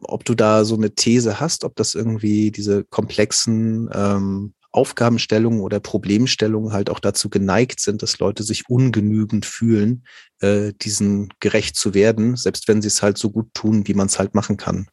ob 0.04 0.26
du 0.26 0.36
da 0.36 0.65
so 0.65 0.76
eine 0.76 0.94
These 0.94 1.39
hast, 1.39 1.63
ob 1.63 1.76
das 1.76 1.96
irgendwie 1.96 2.52
diese 2.52 2.84
komplexen 2.84 3.89
ähm, 3.94 4.54
Aufgabenstellungen 4.72 5.62
oder 5.62 5.80
Problemstellungen 5.80 6.74
halt 6.74 6.89
auch 6.89 7.00
dazu 7.00 7.30
geneigt 7.30 7.80
sind, 7.80 8.04
dass 8.04 8.20
Leute 8.20 8.44
sich 8.44 8.70
ungenügend 8.70 9.46
fühlen, 9.46 10.06
äh, 10.41 10.74
diesen 10.74 11.34
gerecht 11.39 11.78
zu 11.78 11.94
werden, 11.94 12.36
selbst 12.36 12.68
wenn 12.68 12.82
sie 12.82 12.89
es 12.89 13.02
halt 13.02 13.18
so 13.18 13.32
gut 13.32 13.54
tun, 13.54 13.88
wie 13.88 13.94
man 13.94 14.08
es 14.08 14.20
halt 14.20 14.36
machen 14.36 14.58
kann. 14.58 14.89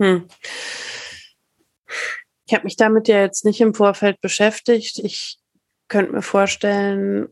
Hm. 0.00 0.26
Ich 2.46 2.54
habe 2.54 2.64
mich 2.64 2.76
damit 2.76 3.08
ja 3.08 3.20
jetzt 3.20 3.44
nicht 3.44 3.60
im 3.60 3.74
Vorfeld 3.74 4.20
beschäftigt. 4.22 4.98
Ich 5.00 5.38
könnte 5.88 6.12
mir 6.12 6.22
vorstellen, 6.22 7.28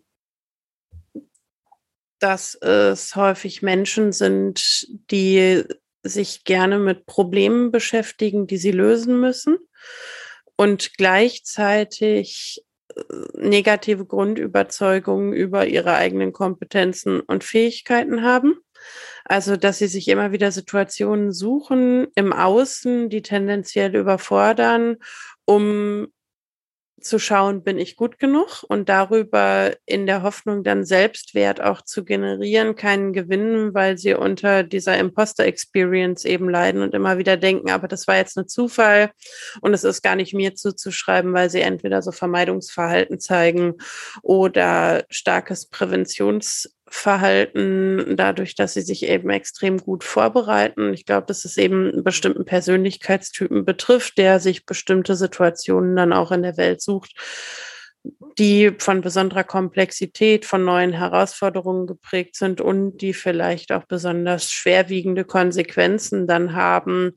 dass 2.19 2.55
es 2.55 3.15
häufig 3.17 3.63
Menschen 3.63 4.13
sind, 4.13 4.87
die 5.11 5.65
sich 6.03 6.45
gerne 6.45 6.79
mit 6.79 7.07
Problemen 7.07 7.71
beschäftigen, 7.71 8.47
die 8.47 8.59
sie 8.59 8.71
lösen 8.71 9.21
müssen 9.21 9.59
und 10.57 10.95
gleichzeitig 10.97 12.65
äh, 12.95 13.03
negative 13.35 14.07
Grundüberzeugungen 14.07 15.33
über 15.33 15.67
ihre 15.67 15.95
eigenen 15.95 16.33
Kompetenzen 16.33 17.21
und 17.21 17.45
Fähigkeiten 17.45 18.23
haben. 18.23 18.55
Also, 19.25 19.57
dass 19.57 19.79
sie 19.79 19.89
sich 19.89 20.09
immer 20.09 20.33
wieder 20.33 20.53
Situationen 20.53 21.33
suchen 21.33 22.07
im 22.15 22.33
Außen, 22.33 23.11
die 23.11 23.23
tendenziell 23.23 23.97
überfordern, 23.97 24.97
um 25.45 26.09
zu 27.01 27.19
schauen, 27.19 27.63
bin 27.63 27.79
ich 27.79 27.97
gut 27.97 28.19
genug? 28.19 28.65
Und 28.69 28.89
darüber 28.89 29.73
in 29.85 30.07
der 30.07 30.23
Hoffnung 30.23 30.65
dann 30.65 30.85
Selbstwert 30.85 31.61
auch 31.61 31.83
zu 31.83 32.05
generieren, 32.05 32.75
keinen 32.75 33.13
gewinnen, 33.13 33.75
weil 33.75 33.99
sie 33.99 34.15
unter 34.15 34.63
dieser 34.63 34.99
Imposter-Experience 34.99 36.25
eben 36.25 36.49
leiden 36.49 36.83
und 36.83 36.95
immer 36.95 37.19
wieder 37.19 37.37
denken, 37.37 37.71
aber 37.71 37.89
das 37.89 38.07
war 38.07 38.17
jetzt 38.17 38.39
ein 38.39 38.49
Zufall 38.49 39.11
und 39.61 39.75
es 39.75 39.85
ist 39.85 40.03
gar 40.03 40.17
nicht 40.17 40.35
mir 40.35 40.55
zuzuschreiben, 40.55 41.33
weil 41.35 41.51
sie 41.51 41.61
entweder 41.61 42.03
so 42.03 42.13
Vermeidungsverhalten 42.13 43.21
zeigen 43.21 43.75
oder 44.23 45.05
starkes 45.11 45.67
Präventions 45.67 46.76
Verhalten 46.89 48.15
dadurch, 48.17 48.55
dass 48.55 48.75
sie 48.75 48.83
sich 48.83 49.07
eben 49.07 49.31
extrem 49.31 49.79
gut 49.79 50.05
vorbereiten. 50.05 50.93
Ich 50.95 51.05
glaube, 51.05 51.27
dass 51.27 51.45
es 51.45 51.57
eben 51.57 51.91
einen 51.91 52.05
bestimmten 52.05 52.45
Persönlichkeitstypen 52.45 53.65
betrifft, 53.65 54.19
der 54.19 54.39
sich 54.39 54.67
bestimmte 54.67 55.17
Situationen 55.17 55.97
dann 55.97 56.13
auch 56.13 56.31
in 56.31 56.43
der 56.43 56.57
Welt 56.57 56.81
sucht, 56.81 57.15
die 58.39 58.73
von 58.79 59.01
besonderer 59.01 59.45
Komplexität, 59.45 60.45
von 60.45 60.65
neuen 60.65 60.93
Herausforderungen 60.93 61.87
geprägt 61.87 62.37
sind 62.37 62.61
und 62.61 62.99
die 62.99 63.15
vielleicht 63.15 63.73
auch 63.73 63.85
besonders 63.85 64.51
schwerwiegende 64.51 65.25
Konsequenzen 65.25 66.27
dann 66.27 66.55
haben 66.55 67.13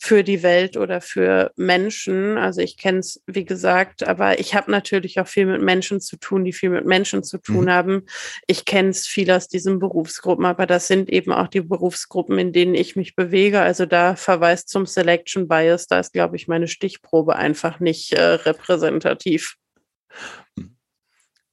für 0.00 0.24
die 0.24 0.42
Welt 0.42 0.76
oder 0.76 1.00
für 1.00 1.52
Menschen. 1.56 2.38
Also 2.38 2.60
ich 2.60 2.76
kenne 2.78 3.00
es, 3.00 3.22
wie 3.26 3.44
gesagt, 3.44 4.06
aber 4.06 4.38
ich 4.40 4.54
habe 4.54 4.70
natürlich 4.70 5.20
auch 5.20 5.26
viel 5.26 5.46
mit 5.46 5.62
Menschen 5.62 6.00
zu 6.00 6.16
tun, 6.16 6.44
die 6.44 6.52
viel 6.52 6.70
mit 6.70 6.86
Menschen 6.86 7.22
zu 7.22 7.38
tun 7.38 7.64
mhm. 7.64 7.70
haben. 7.70 8.02
Ich 8.46 8.64
kenne 8.64 8.90
es 8.90 9.06
viel 9.06 9.30
aus 9.30 9.48
diesen 9.48 9.78
Berufsgruppen, 9.78 10.46
aber 10.46 10.66
das 10.66 10.86
sind 10.86 11.10
eben 11.10 11.32
auch 11.32 11.48
die 11.48 11.60
Berufsgruppen, 11.60 12.38
in 12.38 12.52
denen 12.52 12.74
ich 12.74 12.96
mich 12.96 13.14
bewege. 13.14 13.60
Also 13.60 13.84
da 13.84 14.16
verweist 14.16 14.68
zum 14.68 14.86
Selection 14.86 15.48
Bias, 15.48 15.86
da 15.86 16.00
ist, 16.00 16.12
glaube 16.12 16.36
ich, 16.36 16.48
meine 16.48 16.68
Stichprobe 16.68 17.36
einfach 17.36 17.80
nicht 17.80 18.12
äh, 18.12 18.22
repräsentativ. 18.22 19.56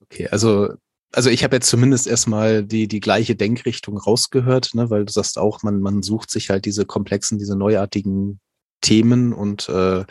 Okay, 0.01 0.27
also 0.29 0.69
also 1.11 1.29
ich 1.29 1.43
habe 1.43 1.55
jetzt 1.55 1.69
zumindest 1.69 2.07
erstmal 2.07 2.63
die, 2.63 2.87
die 2.87 2.99
gleiche 2.99 3.35
Denkrichtung 3.35 3.97
rausgehört, 3.97 4.75
ne, 4.75 4.89
weil 4.89 5.05
du 5.05 5.11
sagst 5.11 5.39
auch, 5.39 5.63
man, 5.63 5.81
man 5.81 6.03
sucht 6.03 6.29
sich 6.29 6.49
halt 6.49 6.65
diese 6.65 6.85
komplexen, 6.85 7.39
diese 7.39 7.55
neuartigen 7.55 8.39
Themen 8.81 9.33
und 9.33 9.67
äh, 9.69 10.05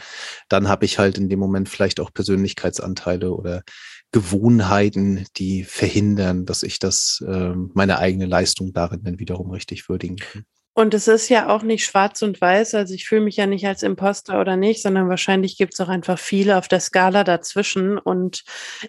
dann 0.49 0.69
habe 0.69 0.85
ich 0.85 0.99
halt 0.99 1.17
in 1.17 1.29
dem 1.29 1.39
Moment 1.39 1.69
vielleicht 1.69 2.01
auch 2.01 2.13
Persönlichkeitsanteile 2.13 3.33
oder 3.33 3.63
Gewohnheiten, 4.11 5.27
die 5.37 5.65
verhindern, 5.65 6.47
dass 6.47 6.63
ich 6.63 6.79
das 6.79 7.23
äh, 7.27 7.55
meine 7.75 7.99
eigene 7.99 8.27
Leistung 8.27 8.73
darin 8.73 9.03
dann 9.05 9.19
wiederum 9.19 9.51
richtig 9.51 9.89
würdigen 9.89 10.17
kann. 10.17 10.45
Und 10.79 10.95
es 10.95 11.09
ist 11.09 11.29
ja 11.29 11.49
auch 11.49 11.63
nicht 11.63 11.85
schwarz 11.85 12.23
und 12.23 12.41
weiß. 12.41 12.77
Also 12.77 12.95
ich 12.95 13.09
fühle 13.09 13.23
mich 13.23 13.37
ja 13.37 13.47
nicht 13.47 13.67
als 13.67 13.83
Imposter 13.83 14.41
oder 14.41 14.57
nicht, 14.57 14.81
sondern 14.81 15.09
wahrscheinlich 15.09 15.59
gibt 15.59 15.75
es 15.75 15.81
auch 15.81 15.89
einfach 15.89 16.21
viele 16.21 16.57
auf 16.57 16.69
der 16.69 16.79
Skala 16.79 17.25
dazwischen. 17.25 17.99
Und 17.99 18.45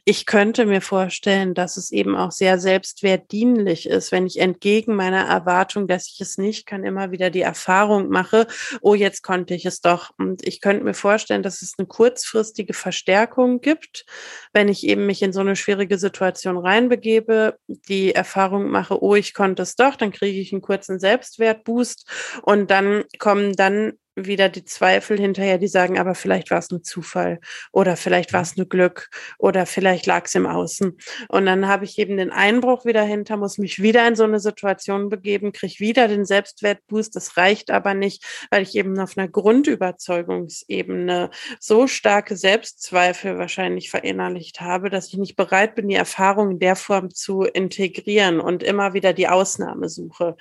ich 0.06 0.28
könnte 0.28 0.67
mir 0.67 0.82
vorstellen, 0.82 1.56
dass 1.56 1.78
es 1.78 1.91
eben 1.91 2.15
auch 2.15 2.30
sehr 2.30 2.60
selbstwertdienlich 2.60 3.89
ist, 3.89 4.12
wenn 4.12 4.28
ich 4.28 4.39
entgegen 4.39 4.93
meiner 4.95 5.25
Erwartung, 5.25 5.88
dass 5.88 6.08
ich 6.08 6.21
es 6.21 6.38
nicht 6.38 6.67
kann, 6.67 6.84
immer 6.84 7.10
wieder 7.10 7.32
die 7.32 7.41
Erfahrung 7.41 8.10
mache, 8.10 8.45
oh, 8.82 8.93
jetzt 8.93 9.23
konnte 9.23 9.56
ich 9.56 9.65
es 9.65 9.82
doch. 9.82 10.12
Und 10.19 10.45
ich 10.47 10.62
könnte 10.62 10.84
mir 10.84 10.93
vorstellen, 10.93 11.41
dass 11.41 11.63
es 11.63 11.73
eine 11.80 11.88
kurzfristige 11.88 12.75
Verstärkung 12.75 13.62
gibt, 13.62 14.06
wenn 14.54 14.67
ich 14.67 14.86
eben 14.86 15.08
mich 15.08 15.23
in 15.23 15.34
so 15.34 15.39
eine 15.39 15.56
schwierige 15.56 15.97
Situation 15.97 16.60
reinbegebe, 16.60 17.58
die 17.67 18.13
Erfahrung 18.13 18.69
mache, 18.69 19.02
oh, 19.02 19.15
ich 19.15 19.34
konnte 19.34 19.63
es 19.63 19.75
doch, 19.75 19.95
dann 19.95 20.12
kriege 20.12 20.39
ich 20.39 20.54
einen 20.54 20.62
kurzen 20.62 20.99
Selbstwertboost 20.99 21.78
tust. 21.79 22.05
Und 22.43 22.69
dann 22.71 23.03
kommen 23.19 23.55
dann 23.55 23.93
wieder 24.25 24.49
die 24.49 24.65
Zweifel 24.65 25.19
hinterher, 25.19 25.58
die 25.58 25.67
sagen, 25.67 25.99
aber 25.99 26.15
vielleicht 26.15 26.51
war 26.51 26.60
es 26.60 26.71
nur 26.71 26.84
Zufall 26.84 27.39
oder 27.71 27.97
vielleicht 27.97 28.34
war 28.34 28.41
es 28.41 28.58
nur 28.58 28.67
Glück 28.67 29.10
oder 29.38 29.65
vielleicht 29.65 30.05
lag 30.05 30.25
es 30.25 30.36
im 30.36 30.45
Außen. 30.45 30.97
Und 31.27 31.45
dann 31.45 31.67
habe 31.67 31.86
ich 31.86 31.97
eben 31.97 32.17
den 32.17 32.32
Einbruch 32.32 32.86
wieder 32.86 33.03
hinter, 33.03 33.38
muss 33.38 33.58
mich 33.58 33.82
wieder 33.82 34.08
in 34.08 34.15
so 34.15 34.23
eine 34.23 34.39
Situation 34.39 35.10
begeben, 35.10 35.51
kriege 35.51 35.79
wieder 35.79 36.08
den 36.08 36.25
Selbstwertboost. 36.25 37.15
Das 37.15 37.38
reicht 37.38 37.71
aber 37.71 37.93
nicht, 37.93 38.25
weil 38.51 38.63
ich 38.63 38.75
eben 38.75 38.99
auf 38.99 39.17
einer 39.17 39.27
Grundüberzeugungsebene 39.27 41.29
so 41.60 41.88
starke 41.88 42.36
Selbstzweifel 42.36 43.38
wahrscheinlich 43.38 43.89
verinnerlicht 43.89 44.62
habe, 44.62 44.89
dass 44.89 45.08
ich 45.08 45.17
nicht 45.17 45.36
bereit 45.36 45.75
bin, 45.75 45.88
die 45.88 45.95
Erfahrung 45.95 46.51
in 46.51 46.60
der 46.60 46.75
Form 46.75 47.13
zu 47.13 47.43
integrieren 47.43 48.39
und 48.39 48.63
immer 48.63 48.93
wieder 48.93 49.13
die 49.13 49.27
Ausnahme 49.27 49.89
suche. 49.89 50.36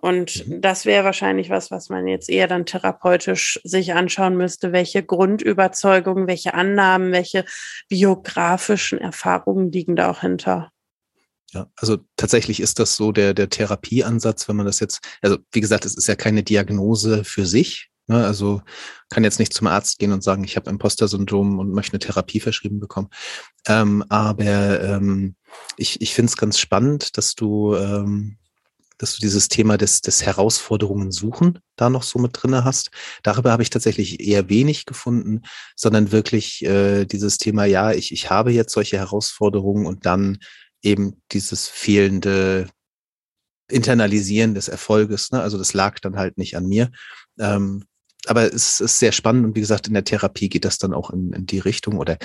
Und 0.00 0.46
mhm. 0.46 0.60
das 0.60 0.86
wäre 0.86 1.04
wahrscheinlich 1.04 1.50
was, 1.50 1.70
was 1.70 1.88
man 1.88 2.06
jetzt 2.06 2.30
eher 2.30 2.46
dann 2.46 2.66
therapeutisch 2.66 3.17
therapeutisch 3.18 3.60
sich 3.64 3.94
anschauen 3.94 4.36
müsste, 4.36 4.72
welche 4.72 5.02
Grundüberzeugungen, 5.02 6.26
welche 6.26 6.54
Annahmen, 6.54 7.12
welche 7.12 7.44
biografischen 7.88 8.98
Erfahrungen 8.98 9.72
liegen 9.72 9.96
da 9.96 10.10
auch 10.10 10.20
hinter. 10.20 10.70
Ja, 11.52 11.66
also 11.76 11.98
tatsächlich 12.16 12.60
ist 12.60 12.78
das 12.78 12.96
so 12.96 13.10
der, 13.10 13.32
der 13.32 13.48
Therapieansatz, 13.48 14.48
wenn 14.48 14.56
man 14.56 14.66
das 14.66 14.80
jetzt, 14.80 15.00
also 15.22 15.38
wie 15.50 15.60
gesagt, 15.60 15.86
es 15.86 15.96
ist 15.96 16.06
ja 16.06 16.14
keine 16.14 16.42
Diagnose 16.42 17.24
für 17.24 17.46
sich. 17.46 17.88
Ne? 18.06 18.24
Also 18.24 18.60
kann 19.08 19.24
jetzt 19.24 19.38
nicht 19.38 19.54
zum 19.54 19.66
Arzt 19.66 19.98
gehen 19.98 20.12
und 20.12 20.22
sagen, 20.22 20.44
ich 20.44 20.56
habe 20.56 20.68
Imposter-Syndrom 20.68 21.58
und 21.58 21.72
möchte 21.72 21.94
eine 21.94 22.00
Therapie 22.00 22.40
verschrieben 22.40 22.80
bekommen. 22.80 23.08
Ähm, 23.66 24.04
aber 24.10 24.80
ähm, 24.82 25.36
ich, 25.78 26.02
ich 26.02 26.14
finde 26.14 26.30
es 26.30 26.36
ganz 26.36 26.58
spannend, 26.58 27.16
dass 27.16 27.34
du 27.34 27.74
ähm, 27.76 28.36
dass 28.98 29.14
du 29.14 29.20
dieses 29.20 29.48
Thema 29.48 29.78
des, 29.78 30.00
des 30.00 30.24
Herausforderungen 30.24 31.10
suchen 31.10 31.60
da 31.76 31.88
noch 31.88 32.02
so 32.02 32.18
mit 32.18 32.32
drinne 32.34 32.64
hast. 32.64 32.90
Darüber 33.22 33.52
habe 33.52 33.62
ich 33.62 33.70
tatsächlich 33.70 34.20
eher 34.20 34.48
wenig 34.48 34.84
gefunden, 34.84 35.42
sondern 35.76 36.12
wirklich 36.12 36.64
äh, 36.64 37.04
dieses 37.04 37.38
Thema, 37.38 37.64
ja, 37.64 37.92
ich, 37.92 38.12
ich 38.12 38.30
habe 38.30 38.52
jetzt 38.52 38.72
solche 38.72 38.98
Herausforderungen 38.98 39.86
und 39.86 40.04
dann 40.04 40.38
eben 40.82 41.22
dieses 41.32 41.68
fehlende 41.68 42.68
Internalisieren 43.70 44.54
des 44.54 44.68
Erfolges. 44.68 45.30
Ne? 45.30 45.40
Also 45.40 45.58
das 45.58 45.74
lag 45.74 45.98
dann 46.00 46.16
halt 46.16 46.38
nicht 46.38 46.56
an 46.56 46.66
mir. 46.66 46.90
Ähm, 47.38 47.84
aber 48.26 48.52
es 48.52 48.80
ist 48.80 48.98
sehr 48.98 49.12
spannend 49.12 49.46
und 49.46 49.56
wie 49.56 49.60
gesagt, 49.60 49.86
in 49.86 49.94
der 49.94 50.04
Therapie 50.04 50.48
geht 50.48 50.64
das 50.64 50.78
dann 50.78 50.92
auch 50.92 51.10
in, 51.10 51.32
in 51.32 51.46
die 51.46 51.60
Richtung 51.60 51.98
oder 51.98 52.18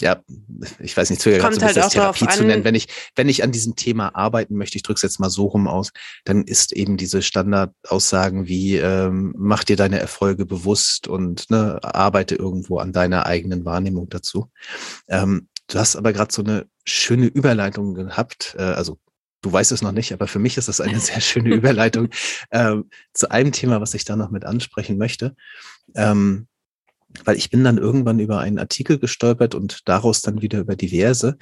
ja, 0.00 0.22
ich 0.78 0.96
weiß 0.96 1.10
nicht, 1.10 1.22
zögere 1.22 1.40
so 1.52 1.60
halt 1.62 1.76
das 1.76 1.92
Therapie 1.92 2.26
zu 2.28 2.44
nennen. 2.44 2.64
Wenn 2.64 2.74
ich, 2.74 2.88
wenn 3.16 3.28
ich 3.28 3.42
an 3.42 3.52
diesem 3.52 3.76
Thema 3.76 4.14
arbeiten 4.14 4.56
möchte, 4.56 4.76
ich 4.76 4.82
drücke 4.82 4.96
es 4.96 5.02
jetzt 5.02 5.20
mal 5.20 5.30
so 5.30 5.46
rum 5.46 5.68
aus, 5.68 5.90
dann 6.24 6.44
ist 6.44 6.72
eben 6.72 6.96
diese 6.96 7.22
Standardaussagen 7.22 8.46
wie, 8.46 8.76
ähm, 8.76 9.34
mach 9.36 9.64
dir 9.64 9.76
deine 9.76 9.98
Erfolge 9.98 10.46
bewusst 10.46 11.08
und 11.08 11.50
ne, 11.50 11.78
arbeite 11.82 12.34
irgendwo 12.34 12.78
an 12.78 12.92
deiner 12.92 13.26
eigenen 13.26 13.64
Wahrnehmung 13.64 14.08
dazu. 14.08 14.50
Ähm, 15.08 15.48
du 15.68 15.78
hast 15.78 15.96
aber 15.96 16.12
gerade 16.12 16.32
so 16.32 16.42
eine 16.42 16.66
schöne 16.84 17.26
Überleitung 17.26 17.94
gehabt, 17.94 18.54
äh, 18.58 18.62
also 18.62 18.98
du 19.42 19.52
weißt 19.52 19.72
es 19.72 19.82
noch 19.82 19.92
nicht, 19.92 20.12
aber 20.12 20.26
für 20.26 20.38
mich 20.38 20.56
ist 20.56 20.68
das 20.68 20.80
eine 20.80 21.00
sehr 21.00 21.20
schöne 21.20 21.54
Überleitung 21.54 22.08
ähm, 22.50 22.90
zu 23.12 23.30
einem 23.30 23.52
Thema, 23.52 23.80
was 23.80 23.94
ich 23.94 24.04
da 24.04 24.16
noch 24.16 24.30
mit 24.30 24.44
ansprechen 24.44 24.98
möchte. 24.98 25.34
Ähm, 25.94 26.46
weil 27.24 27.36
ich 27.36 27.50
bin 27.50 27.64
dann 27.64 27.78
irgendwann 27.78 28.18
über 28.18 28.38
einen 28.38 28.58
Artikel 28.58 28.98
gestolpert 28.98 29.54
und 29.54 29.88
daraus 29.88 30.22
dann 30.22 30.42
wieder 30.42 30.60
über 30.60 30.76
diverse, 30.76 31.36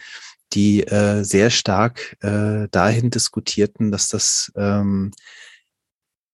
die 0.53 0.87
äh, 0.87 1.25
sehr 1.25 1.51
stark 1.51 2.17
äh, 2.21 2.69
dahin 2.71 3.11
diskutierten, 3.11 3.91
dass 3.91 4.09
das, 4.09 4.51
ähm, 4.57 5.11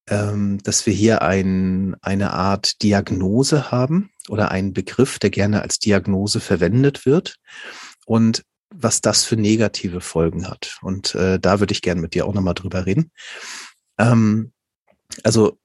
ähm, 0.09 0.59
dass 0.62 0.87
wir 0.87 0.92
hier 0.92 1.23
ein, 1.23 1.97
eine 2.01 2.33
Art 2.33 2.83
Diagnose 2.83 3.70
haben 3.70 4.11
oder 4.29 4.51
einen 4.51 4.73
Begriff, 4.73 5.18
der 5.18 5.31
gerne 5.31 5.62
als 5.62 5.79
Diagnose 5.79 6.40
verwendet 6.40 7.07
wird 7.07 7.37
und 8.07 8.44
was 8.73 9.01
das 9.01 9.25
für 9.25 9.37
negative 9.37 10.01
Folgen 10.01 10.49
hat. 10.49 10.79
Und 10.83 11.14
äh, 11.14 11.38
da 11.38 11.61
würde 11.61 11.73
ich 11.73 11.83
gerne 11.83 12.01
mit 12.01 12.14
dir 12.14 12.27
auch 12.27 12.35
nochmal 12.35 12.55
drüber 12.55 12.87
reden. 12.87 13.11
Ähm, 13.99 14.53
also 15.23 15.59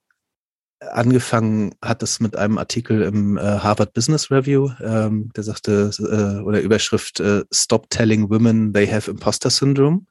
angefangen 0.80 1.74
hat 1.82 2.02
es 2.02 2.20
mit 2.20 2.36
einem 2.36 2.58
Artikel 2.58 3.02
im 3.02 3.36
äh, 3.36 3.40
Harvard 3.40 3.92
Business 3.92 4.30
Review, 4.30 4.70
ähm, 4.82 5.30
der 5.36 5.44
sagte, 5.44 5.90
äh, 5.98 6.42
oder 6.42 6.60
Überschrift 6.60 7.20
äh, 7.20 7.44
Stop 7.52 7.90
telling 7.90 8.30
women 8.30 8.72
they 8.72 8.86
have 8.86 9.10
imposter 9.10 9.50
syndrome. 9.50 10.06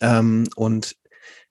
Ähm, 0.00 0.48
und 0.56 0.96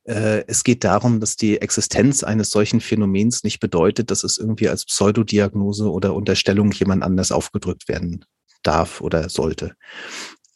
äh, 0.03 0.43
es 0.47 0.63
geht 0.63 0.83
darum, 0.83 1.19
dass 1.19 1.35
die 1.35 1.61
Existenz 1.61 2.23
eines 2.23 2.51
solchen 2.51 2.81
Phänomens 2.81 3.43
nicht 3.43 3.59
bedeutet, 3.59 4.11
dass 4.11 4.23
es 4.23 4.37
irgendwie 4.37 4.69
als 4.69 4.85
Pseudodiagnose 4.85 5.89
oder 5.89 6.13
Unterstellung 6.13 6.71
jemand 6.71 7.03
anders 7.03 7.31
aufgedrückt 7.31 7.87
werden 7.87 8.25
darf 8.63 9.01
oder 9.01 9.29
sollte. 9.29 9.75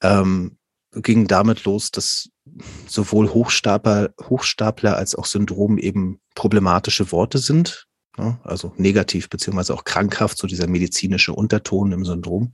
Ähm, 0.02 0.59
ging 0.94 1.28
damit 1.28 1.66
los, 1.66 1.92
dass 1.92 2.30
sowohl 2.88 3.30
Hochstapler, 3.30 4.10
Hochstapler 4.22 4.98
als 4.98 5.16
auch 5.16 5.26
Syndrom 5.26 5.78
eben 5.78 6.20
problematische 6.36 7.12
Worte 7.12 7.38
sind, 7.38 7.88
ne? 8.18 8.40
also 8.44 8.74
negativ 8.78 9.30
beziehungsweise 9.30 9.74
auch 9.74 9.84
krankhaft, 9.84 10.38
so 10.38 10.48
dieser 10.48 10.68
medizinische 10.68 11.34
Unterton 11.34 11.92
im 11.92 12.06
Syndrom. 12.06 12.54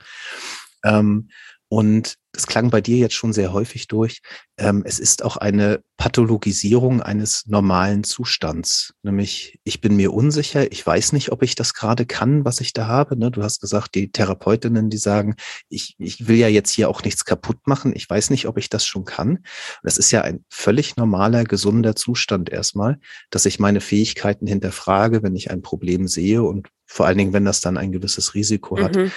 Ähm, 0.83 1.29
und 1.69 2.15
das 2.35 2.47
klang 2.47 2.69
bei 2.69 2.81
dir 2.81 2.97
jetzt 2.97 3.15
schon 3.15 3.33
sehr 3.33 3.53
häufig 3.53 3.87
durch. 3.87 4.21
Ähm, 4.57 4.83
es 4.85 4.99
ist 4.99 5.23
auch 5.23 5.37
eine 5.37 5.81
Pathologisierung 5.97 7.01
eines 7.01 7.45
normalen 7.47 8.03
Zustands. 8.03 8.93
Nämlich, 9.03 9.59
ich 9.63 9.81
bin 9.81 9.95
mir 9.95 10.13
unsicher, 10.13 10.71
ich 10.71 10.85
weiß 10.85 11.13
nicht, 11.13 11.31
ob 11.31 11.43
ich 11.43 11.55
das 11.55 11.73
gerade 11.73 12.05
kann, 12.05 12.43
was 12.45 12.59
ich 12.59 12.73
da 12.73 12.87
habe. 12.87 13.17
Ne? 13.17 13.31
Du 13.31 13.41
hast 13.41 13.61
gesagt, 13.61 13.95
die 13.95 14.11
Therapeutinnen, 14.11 14.89
die 14.89 14.97
sagen, 14.97 15.35
ich, 15.69 15.95
ich 15.97 16.27
will 16.27 16.35
ja 16.35 16.49
jetzt 16.49 16.71
hier 16.71 16.89
auch 16.89 17.03
nichts 17.03 17.25
kaputt 17.25 17.65
machen, 17.65 17.93
ich 17.95 18.09
weiß 18.09 18.29
nicht, 18.29 18.47
ob 18.47 18.57
ich 18.57 18.69
das 18.69 18.85
schon 18.85 19.05
kann. 19.05 19.39
Das 19.81 19.97
ist 19.97 20.11
ja 20.11 20.21
ein 20.21 20.43
völlig 20.49 20.97
normaler, 20.97 21.45
gesunder 21.45 21.95
Zustand 21.95 22.49
erstmal, 22.49 22.99
dass 23.29 23.45
ich 23.45 23.59
meine 23.59 23.81
Fähigkeiten 23.81 24.45
hinterfrage, 24.45 25.23
wenn 25.23 25.35
ich 25.35 25.51
ein 25.51 25.61
Problem 25.61 26.07
sehe 26.07 26.43
und 26.43 26.67
vor 26.85 27.07
allen 27.07 27.17
Dingen, 27.17 27.33
wenn 27.33 27.45
das 27.45 27.61
dann 27.61 27.77
ein 27.77 27.91
gewisses 27.91 28.35
Risiko 28.35 28.77
hat. 28.77 28.95
Mhm. 28.95 29.11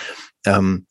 Ähm, 0.46 0.86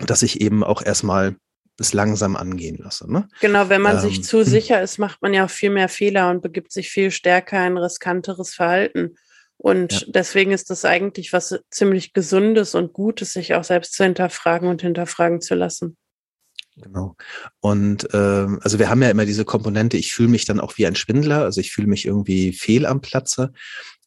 dass 0.00 0.22
ich 0.22 0.40
eben 0.40 0.62
auch 0.64 0.82
erstmal 0.82 1.36
es 1.78 1.92
langsam 1.92 2.36
angehen 2.36 2.78
lasse. 2.78 3.10
Ne? 3.10 3.28
Genau, 3.40 3.68
wenn 3.68 3.82
man 3.82 3.96
ähm, 3.96 4.02
sich 4.02 4.24
zu 4.24 4.38
hm. 4.38 4.44
sicher 4.44 4.82
ist, 4.82 4.98
macht 4.98 5.20
man 5.22 5.34
ja 5.34 5.44
auch 5.44 5.50
viel 5.50 5.70
mehr 5.70 5.88
Fehler 5.88 6.30
und 6.30 6.42
begibt 6.42 6.72
sich 6.72 6.88
viel 6.90 7.10
stärker 7.10 7.66
in 7.66 7.76
riskanteres 7.76 8.54
Verhalten. 8.54 9.16
Und 9.58 9.92
ja. 9.92 10.06
deswegen 10.08 10.52
ist 10.52 10.70
das 10.70 10.84
eigentlich 10.84 11.32
was 11.32 11.58
ziemlich 11.70 12.12
Gesundes 12.12 12.74
und 12.74 12.92
Gutes, 12.92 13.32
sich 13.32 13.54
auch 13.54 13.64
selbst 13.64 13.94
zu 13.94 14.04
hinterfragen 14.04 14.68
und 14.68 14.82
hinterfragen 14.82 15.40
zu 15.40 15.54
lassen. 15.54 15.96
Genau. 16.76 17.16
Und 17.60 18.06
ähm, 18.12 18.60
also 18.62 18.78
wir 18.78 18.90
haben 18.90 19.02
ja 19.02 19.08
immer 19.08 19.24
diese 19.24 19.46
Komponente, 19.46 19.96
ich 19.96 20.12
fühle 20.12 20.28
mich 20.28 20.44
dann 20.44 20.60
auch 20.60 20.76
wie 20.76 20.86
ein 20.86 20.94
Schwindler, 20.94 21.42
also 21.42 21.60
ich 21.60 21.72
fühle 21.72 21.86
mich 21.86 22.04
irgendwie 22.04 22.52
fehl 22.52 22.84
am 22.84 23.00
Platze. 23.00 23.52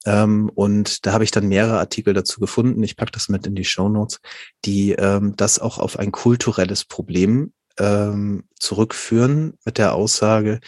Ähm, 0.05 0.49
und 0.53 1.05
da 1.05 1.13
habe 1.13 1.23
ich 1.23 1.31
dann 1.31 1.47
mehrere 1.47 1.79
Artikel 1.79 2.13
dazu 2.13 2.39
gefunden, 2.39 2.83
ich 2.83 2.95
packe 2.95 3.11
das 3.11 3.29
mit 3.29 3.45
in 3.45 3.55
die 3.55 3.65
Show 3.65 3.89
Notes, 3.89 4.19
die 4.65 4.93
ähm, 4.93 5.35
das 5.35 5.59
auch 5.59 5.77
auf 5.77 5.99
ein 5.99 6.11
kulturelles 6.11 6.85
Problem 6.85 7.53
ähm, 7.77 8.43
zurückführen 8.59 9.53
mit 9.65 9.77
der 9.77 9.93
Aussage, 9.93 10.59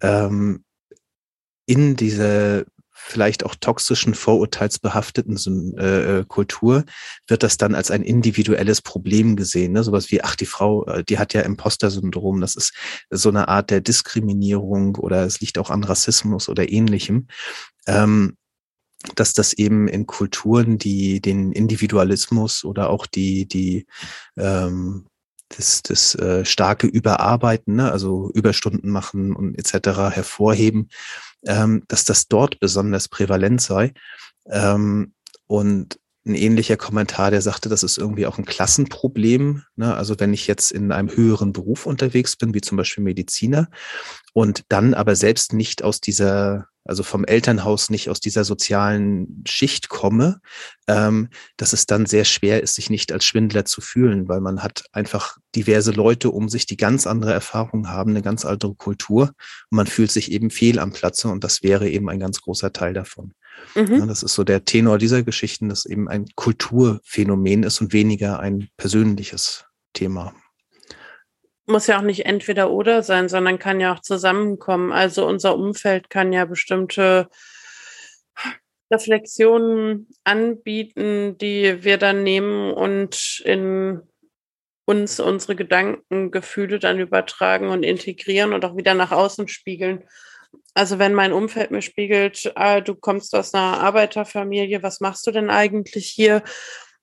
ähm, 0.00 0.64
in 1.66 1.96
diese 1.96 2.66
vielleicht 3.06 3.44
auch 3.44 3.54
toxischen, 3.54 4.14
vorurteilsbehafteten 4.14 5.76
äh, 5.78 6.18
äh, 6.18 6.24
Kultur 6.26 6.84
wird 7.28 7.42
das 7.44 7.56
dann 7.56 7.74
als 7.74 7.90
ein 7.90 8.02
individuelles 8.02 8.82
Problem 8.82 9.36
gesehen. 9.36 9.72
Ne? 9.72 9.84
Sowas 9.84 10.10
wie, 10.10 10.24
ach, 10.24 10.34
die 10.34 10.46
Frau, 10.46 10.84
äh, 10.86 11.04
die 11.04 11.18
hat 11.18 11.32
ja 11.32 11.42
Imposter-Syndrom. 11.42 12.40
Das 12.40 12.56
ist 12.56 12.72
so 13.10 13.28
eine 13.28 13.48
Art 13.48 13.70
der 13.70 13.80
Diskriminierung 13.80 14.96
oder 14.96 15.24
es 15.24 15.40
liegt 15.40 15.58
auch 15.58 15.70
an 15.70 15.84
Rassismus 15.84 16.48
oder 16.48 16.68
ähnlichem. 16.68 17.28
Ähm, 17.86 18.36
dass 19.14 19.32
das 19.32 19.52
eben 19.52 19.88
in 19.88 20.06
Kulturen, 20.06 20.78
die 20.78 21.20
den 21.20 21.52
Individualismus 21.52 22.64
oder 22.64 22.90
auch 22.90 23.06
die, 23.06 23.46
die 23.46 23.86
ähm, 24.36 25.06
das, 25.48 25.82
das 25.82 26.14
äh, 26.16 26.44
starke 26.44 26.86
Überarbeiten, 26.86 27.76
ne, 27.76 27.92
also 27.92 28.30
Überstunden 28.34 28.90
machen 28.90 29.34
und 29.34 29.56
etc. 29.56 30.14
hervorheben, 30.14 30.88
ähm, 31.46 31.84
dass 31.88 32.04
das 32.04 32.26
dort 32.26 32.58
besonders 32.58 33.08
prävalent 33.08 33.60
sei. 33.60 33.92
Ähm, 34.50 35.12
und 35.46 36.00
ein 36.26 36.34
ähnlicher 36.34 36.76
Kommentar, 36.76 37.30
der 37.30 37.40
sagte, 37.40 37.68
das 37.68 37.84
ist 37.84 37.98
irgendwie 37.98 38.26
auch 38.26 38.36
ein 38.36 38.44
Klassenproblem. 38.44 39.62
Ne? 39.76 39.94
Also 39.94 40.18
wenn 40.18 40.34
ich 40.34 40.48
jetzt 40.48 40.72
in 40.72 40.90
einem 40.90 41.14
höheren 41.14 41.52
Beruf 41.52 41.86
unterwegs 41.86 42.36
bin, 42.36 42.52
wie 42.52 42.60
zum 42.60 42.76
Beispiel 42.76 43.04
Mediziner, 43.04 43.68
und 44.32 44.64
dann 44.68 44.94
aber 44.94 45.14
selbst 45.14 45.52
nicht 45.52 45.84
aus 45.84 46.00
dieser 46.00 46.66
also 46.88 47.02
vom 47.02 47.24
Elternhaus 47.24 47.90
nicht 47.90 48.08
aus 48.10 48.20
dieser 48.20 48.44
sozialen 48.44 49.42
Schicht 49.46 49.88
komme, 49.88 50.40
ähm, 50.86 51.28
dass 51.56 51.72
es 51.72 51.86
dann 51.86 52.06
sehr 52.06 52.24
schwer 52.24 52.62
ist, 52.62 52.74
sich 52.74 52.90
nicht 52.90 53.12
als 53.12 53.24
Schwindler 53.24 53.64
zu 53.64 53.80
fühlen, 53.80 54.28
weil 54.28 54.40
man 54.40 54.62
hat 54.62 54.84
einfach 54.92 55.38
diverse 55.54 55.92
Leute 55.92 56.30
um 56.30 56.48
sich, 56.48 56.66
die 56.66 56.76
ganz 56.76 57.06
andere 57.06 57.32
Erfahrungen 57.32 57.90
haben, 57.90 58.10
eine 58.10 58.22
ganz 58.22 58.44
andere 58.44 58.74
Kultur 58.74 59.32
und 59.70 59.76
man 59.76 59.86
fühlt 59.86 60.10
sich 60.10 60.30
eben 60.30 60.50
fehl 60.50 60.78
am 60.78 60.92
Platze 60.92 61.28
und 61.28 61.44
das 61.44 61.62
wäre 61.62 61.88
eben 61.88 62.08
ein 62.08 62.20
ganz 62.20 62.40
großer 62.40 62.72
Teil 62.72 62.94
davon. 62.94 63.32
Mhm. 63.74 63.94
Ja, 63.94 64.06
das 64.06 64.22
ist 64.22 64.34
so 64.34 64.44
der 64.44 64.64
Tenor 64.64 64.98
dieser 64.98 65.22
Geschichten, 65.22 65.68
dass 65.68 65.86
eben 65.86 66.08
ein 66.08 66.26
Kulturphänomen 66.34 67.62
ist 67.62 67.80
und 67.80 67.92
weniger 67.92 68.38
ein 68.38 68.68
persönliches 68.76 69.64
Thema 69.92 70.34
muss 71.66 71.86
ja 71.86 71.98
auch 71.98 72.02
nicht 72.02 72.26
entweder 72.26 72.70
oder 72.70 73.02
sein, 73.02 73.28
sondern 73.28 73.58
kann 73.58 73.80
ja 73.80 73.94
auch 73.94 74.00
zusammenkommen. 74.00 74.92
Also 74.92 75.26
unser 75.26 75.56
Umfeld 75.56 76.10
kann 76.10 76.32
ja 76.32 76.44
bestimmte 76.44 77.28
Reflexionen 78.90 80.08
anbieten, 80.24 81.36
die 81.38 81.82
wir 81.82 81.98
dann 81.98 82.22
nehmen 82.22 82.72
und 82.72 83.42
in 83.44 84.00
uns 84.84 85.18
unsere 85.18 85.56
Gedanken, 85.56 86.30
Gefühle 86.30 86.78
dann 86.78 87.00
übertragen 87.00 87.68
und 87.70 87.82
integrieren 87.82 88.52
und 88.52 88.64
auch 88.64 88.76
wieder 88.76 88.94
nach 88.94 89.10
außen 89.10 89.48
spiegeln. 89.48 90.04
Also 90.74 90.98
wenn 91.00 91.14
mein 91.14 91.32
Umfeld 91.32 91.72
mir 91.72 91.82
spiegelt, 91.82 92.52
ah, 92.54 92.80
du 92.80 92.94
kommst 92.94 93.34
aus 93.34 93.52
einer 93.52 93.80
Arbeiterfamilie, 93.80 94.82
was 94.82 95.00
machst 95.00 95.26
du 95.26 95.32
denn 95.32 95.50
eigentlich 95.50 96.06
hier? 96.06 96.42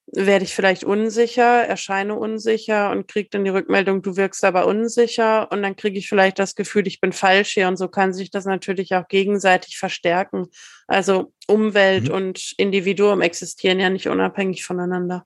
Werde 0.06 0.44
ich 0.44 0.54
vielleicht 0.54 0.84
unsicher, 0.84 1.64
erscheine 1.64 2.14
unsicher 2.14 2.90
und 2.90 3.08
kriege 3.08 3.30
dann 3.30 3.44
die 3.44 3.50
Rückmeldung, 3.50 4.02
du 4.02 4.16
wirkst 4.16 4.44
aber 4.44 4.66
unsicher 4.66 5.50
und 5.50 5.62
dann 5.62 5.76
kriege 5.76 5.98
ich 5.98 6.08
vielleicht 6.08 6.38
das 6.38 6.54
Gefühl, 6.54 6.86
ich 6.86 7.00
bin 7.00 7.12
falsch 7.12 7.52
hier 7.52 7.68
und 7.68 7.76
so 7.76 7.88
kann 7.88 8.12
sich 8.12 8.30
das 8.30 8.44
natürlich 8.44 8.94
auch 8.94 9.08
gegenseitig 9.08 9.78
verstärken. 9.78 10.46
Also 10.86 11.32
Umwelt 11.46 12.08
mhm. 12.08 12.14
und 12.14 12.52
Individuum 12.58 13.22
existieren 13.22 13.80
ja 13.80 13.90
nicht 13.90 14.08
unabhängig 14.08 14.64
voneinander. 14.64 15.24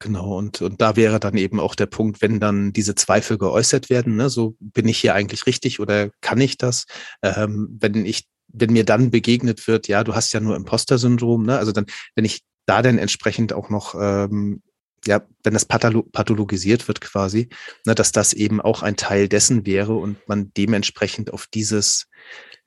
Genau, 0.00 0.36
und, 0.36 0.60
und 0.60 0.80
da 0.80 0.96
wäre 0.96 1.18
dann 1.18 1.36
eben 1.36 1.58
auch 1.60 1.74
der 1.74 1.86
Punkt, 1.86 2.20
wenn 2.20 2.38
dann 2.38 2.72
diese 2.72 2.94
Zweifel 2.94 3.38
geäußert 3.38 3.90
werden, 3.90 4.16
ne, 4.16 4.28
so 4.28 4.56
bin 4.60 4.86
ich 4.86 4.98
hier 4.98 5.14
eigentlich 5.14 5.46
richtig 5.46 5.80
oder 5.80 6.10
kann 6.20 6.40
ich 6.40 6.58
das? 6.58 6.84
Ähm, 7.22 7.78
wenn 7.80 8.04
ich 8.04 8.24
wenn 8.56 8.72
mir 8.72 8.84
dann 8.84 9.10
begegnet 9.10 9.66
wird, 9.66 9.88
ja, 9.88 10.04
du 10.04 10.14
hast 10.14 10.32
ja 10.32 10.40
nur 10.40 10.54
Imposter-Syndrom, 10.54 11.44
ne? 11.44 11.58
Also 11.58 11.72
dann, 11.72 11.86
wenn 12.14 12.24
ich 12.24 12.42
da 12.66 12.82
dann 12.82 12.98
entsprechend 12.98 13.52
auch 13.52 13.70
noch, 13.70 13.94
ähm, 13.98 14.62
ja, 15.06 15.22
wenn 15.42 15.52
das 15.52 15.66
pathologisiert 15.66 16.88
wird 16.88 17.00
quasi, 17.00 17.48
ne, 17.84 17.94
dass 17.94 18.12
das 18.12 18.32
eben 18.32 18.60
auch 18.60 18.82
ein 18.82 18.96
Teil 18.96 19.28
dessen 19.28 19.66
wäre 19.66 19.94
und 19.94 20.16
man 20.28 20.52
dementsprechend 20.56 21.32
auf 21.32 21.46
dieses 21.46 22.06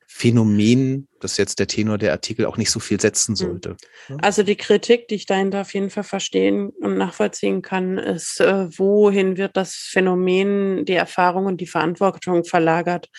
Phänomen, 0.09 1.07
das 1.19 1.33
ist 1.33 1.37
jetzt 1.37 1.59
der 1.59 1.67
Tenor 1.67 1.99
der 1.99 2.11
Artikel, 2.11 2.45
auch 2.45 2.57
nicht 2.57 2.71
so 2.71 2.79
viel 2.79 2.99
setzen 2.99 3.31
hm. 3.31 3.35
sollte. 3.35 3.77
Also 4.19 4.41
die 4.41 4.55
Kritik, 4.55 5.07
die 5.07 5.15
ich 5.15 5.27
dahinter 5.27 5.61
auf 5.61 5.73
jeden 5.75 5.91
Fall 5.91 6.03
verstehen 6.03 6.69
und 6.69 6.97
nachvollziehen 6.97 7.61
kann, 7.61 7.99
ist, 7.99 8.39
äh, 8.39 8.67
wohin 8.77 9.37
wird 9.37 9.55
das 9.55 9.75
Phänomen, 9.75 10.85
die 10.85 10.93
Erfahrung 10.93 11.45
und 11.45 11.61
die 11.61 11.67
Verantwortung 11.67 12.45
verlagert? 12.45 13.09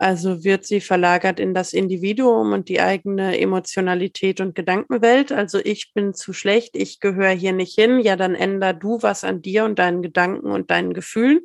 Also 0.00 0.44
wird 0.44 0.64
sie 0.64 0.80
verlagert 0.80 1.40
in 1.40 1.54
das 1.54 1.72
Individuum 1.72 2.52
und 2.52 2.68
die 2.68 2.80
eigene 2.80 3.36
Emotionalität 3.40 4.40
und 4.40 4.54
Gedankenwelt. 4.54 5.32
Also 5.32 5.58
ich 5.58 5.92
bin 5.92 6.14
zu 6.14 6.32
schlecht, 6.32 6.76
ich 6.76 7.00
gehöre 7.00 7.30
hier 7.30 7.52
nicht 7.52 7.74
hin. 7.74 7.98
Ja, 7.98 8.14
dann 8.14 8.36
änder 8.36 8.72
du 8.74 9.02
was 9.02 9.24
an 9.24 9.42
dir 9.42 9.64
und 9.64 9.80
deinen 9.80 10.00
Gedanken 10.02 10.52
und 10.52 10.70
deinen 10.70 10.94
Gefühlen. 10.94 11.40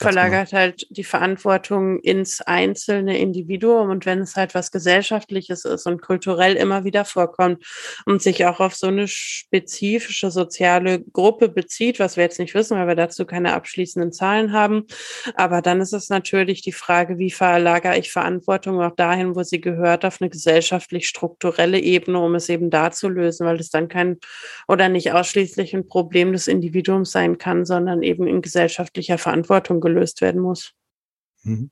Verlagert 0.00 0.50
genau. 0.50 0.60
halt 0.60 0.86
die 0.90 1.04
Verantwortung 1.04 2.00
ins 2.00 2.40
einzelne 2.40 3.18
Individuum. 3.18 3.90
Und 3.90 4.06
wenn 4.06 4.20
es 4.20 4.36
halt 4.36 4.54
was 4.54 4.70
Gesellschaftliches 4.70 5.64
ist 5.64 5.86
und 5.86 6.02
kulturell 6.02 6.54
immer 6.54 6.84
wieder 6.84 7.04
vorkommt 7.04 7.64
und 8.04 8.22
sich 8.22 8.44
auch 8.46 8.60
auf 8.60 8.74
so 8.74 8.88
eine 8.88 9.06
spezifische 9.06 10.30
soziale 10.30 11.00
Gruppe 11.00 11.48
bezieht, 11.48 12.00
was 12.00 12.16
wir 12.16 12.24
jetzt 12.24 12.38
nicht 12.38 12.54
wissen, 12.54 12.76
weil 12.76 12.88
wir 12.88 12.96
dazu 12.96 13.24
keine 13.24 13.54
abschließenden 13.54 14.12
Zahlen 14.12 14.52
haben. 14.52 14.86
Aber 15.36 15.62
dann 15.62 15.80
ist 15.80 15.92
es 15.92 16.08
natürlich 16.08 16.62
die 16.62 16.72
Frage, 16.72 17.18
wie 17.18 17.30
verlagere 17.30 17.96
ich 17.98 18.10
Verantwortung 18.10 18.80
auch 18.80 18.94
dahin, 18.96 19.36
wo 19.36 19.42
sie 19.42 19.60
gehört, 19.60 20.04
auf 20.04 20.20
eine 20.20 20.30
gesellschaftlich-strukturelle 20.30 21.78
Ebene, 21.78 22.18
um 22.18 22.34
es 22.34 22.48
eben 22.48 22.70
da 22.70 22.90
zu 22.90 23.08
lösen, 23.08 23.46
weil 23.46 23.60
es 23.60 23.70
dann 23.70 23.88
kein 23.88 24.18
oder 24.66 24.88
nicht 24.88 25.12
ausschließlich 25.12 25.74
ein 25.74 25.86
Problem 25.86 26.32
des 26.32 26.48
Individuums 26.48 27.12
sein 27.12 27.38
kann, 27.38 27.64
sondern 27.64 28.02
eben 28.02 28.26
in 28.26 28.42
gesellschaftlicher 28.42 29.18
Verantwortung 29.18 29.43
gelöst 29.80 30.20
werden 30.20 30.40
muss. 30.40 30.72
Mhm. 31.42 31.70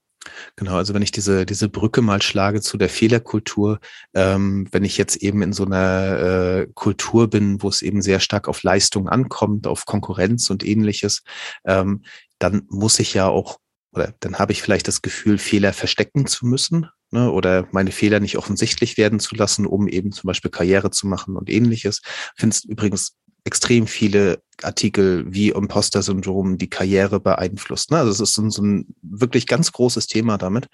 Genau, 0.57 0.77
also 0.77 0.95
wenn 0.95 1.03
ich 1.03 1.11
diese, 1.11 1.47
diese 1.47 1.69
Brücke 1.69 2.01
mal 2.01 2.23
schlage 2.23 2.61
zu 2.61 2.79
der 2.79 2.89
Fehlerkultur, 2.89 3.81
ähm, 4.15 4.69
wenn 4.71 4.85
ich 4.85 4.97
jetzt 4.97 5.17
eben 5.17 5.43
in 5.43 5.53
so 5.53 5.65
einer 5.65 6.19
äh, 6.19 6.69
Kultur 6.75 7.29
bin, 7.29 7.61
wo 7.63 7.69
es 7.69 7.83
eben 7.83 8.03
sehr 8.03 8.21
stark 8.21 8.47
auf 8.47 8.63
Leistung 8.63 9.09
ankommt, 9.09 9.67
auf 9.67 9.85
Konkurrenz 9.85 10.49
und 10.51 10.65
ähnliches, 10.65 11.23
ähm, 11.65 12.03
dann 12.39 12.67
muss 12.69 13.01
ich 13.01 13.15
ja 13.15 13.27
auch 13.27 13.59
oder 13.95 14.15
dann 14.21 14.39
habe 14.39 14.53
ich 14.53 14.63
vielleicht 14.63 14.89
das 14.89 15.03
Gefühl, 15.03 15.37
Fehler 15.39 15.75
verstecken 15.75 16.27
zu 16.27 16.47
müssen 16.47 16.89
ne, 17.11 17.31
oder 17.31 17.69
meine 17.73 17.93
Fehler 17.93 18.21
nicht 18.21 18.39
offensichtlich 18.39 18.97
werden 18.97 19.21
zu 19.21 19.35
lassen, 19.35 19.67
um 19.67 19.87
eben 19.87 20.13
zum 20.13 20.29
Beispiel 20.29 20.51
Karriere 20.51 20.91
zu 20.91 21.07
machen 21.07 21.37
und 21.37 21.51
ähnliches. 21.51 22.01
Findest 22.35 22.65
übrigens 22.65 23.17
extrem 23.45 23.87
viele 23.87 24.43
Artikel 24.63 25.25
wie 25.27 25.51
Imposter-Syndrom 25.51 26.59
die 26.59 26.71
Karriere 26.71 27.21
beeinflusst. 27.21 27.91
Ne? 27.91 27.99
Also 27.99 28.11
es 28.11 28.21
ist 28.21 28.35
so, 28.35 28.49
so 28.51 28.63
ein 28.63 28.95
wirklich 29.03 29.47
ganz 29.47 29.73
großes 29.73 30.07
Thema 30.07 30.39
damit. 30.39 30.69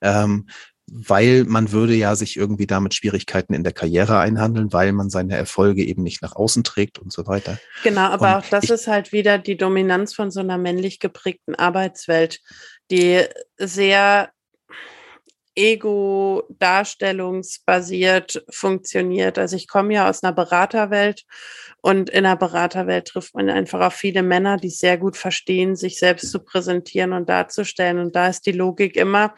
Ähm, 0.00 0.46
weil 0.86 1.44
man 1.44 1.72
würde 1.72 1.94
ja 1.94 2.14
sich 2.16 2.36
irgendwie 2.36 2.66
damit 2.66 2.94
Schwierigkeiten 2.94 3.54
in 3.54 3.64
der 3.64 3.72
Karriere 3.72 4.18
einhandeln, 4.18 4.72
weil 4.72 4.92
man 4.92 5.10
seine 5.10 5.36
Erfolge 5.36 5.84
eben 5.84 6.02
nicht 6.02 6.22
nach 6.22 6.34
außen 6.34 6.64
trägt 6.64 6.98
und 6.98 7.12
so 7.12 7.26
weiter. 7.26 7.58
Genau, 7.84 8.02
aber 8.02 8.36
und 8.36 8.44
auch 8.44 8.48
das 8.50 8.68
ist 8.68 8.88
halt 8.88 9.12
wieder 9.12 9.38
die 9.38 9.56
Dominanz 9.56 10.14
von 10.14 10.30
so 10.30 10.40
einer 10.40 10.58
männlich 10.58 10.98
geprägten 10.98 11.54
Arbeitswelt, 11.54 12.40
die 12.90 13.22
sehr 13.58 14.30
ego-darstellungsbasiert 15.54 18.44
funktioniert. 18.50 19.38
Also 19.38 19.56
ich 19.56 19.68
komme 19.68 19.94
ja 19.94 20.08
aus 20.08 20.22
einer 20.22 20.32
Beraterwelt 20.32 21.24
und 21.84 22.10
in 22.10 22.22
der 22.22 22.36
Beraterwelt 22.36 23.08
trifft 23.08 23.34
man 23.34 23.50
einfach 23.50 23.80
auf 23.80 23.94
viele 23.94 24.22
Männer, 24.22 24.56
die 24.56 24.70
sehr 24.70 24.98
gut 24.98 25.16
verstehen, 25.16 25.74
sich 25.74 25.98
selbst 25.98 26.30
zu 26.30 26.38
präsentieren 26.38 27.12
und 27.12 27.28
darzustellen. 27.28 27.98
Und 27.98 28.14
da 28.14 28.28
ist 28.28 28.46
die 28.46 28.52
Logik 28.52 28.96
immer, 28.96 29.34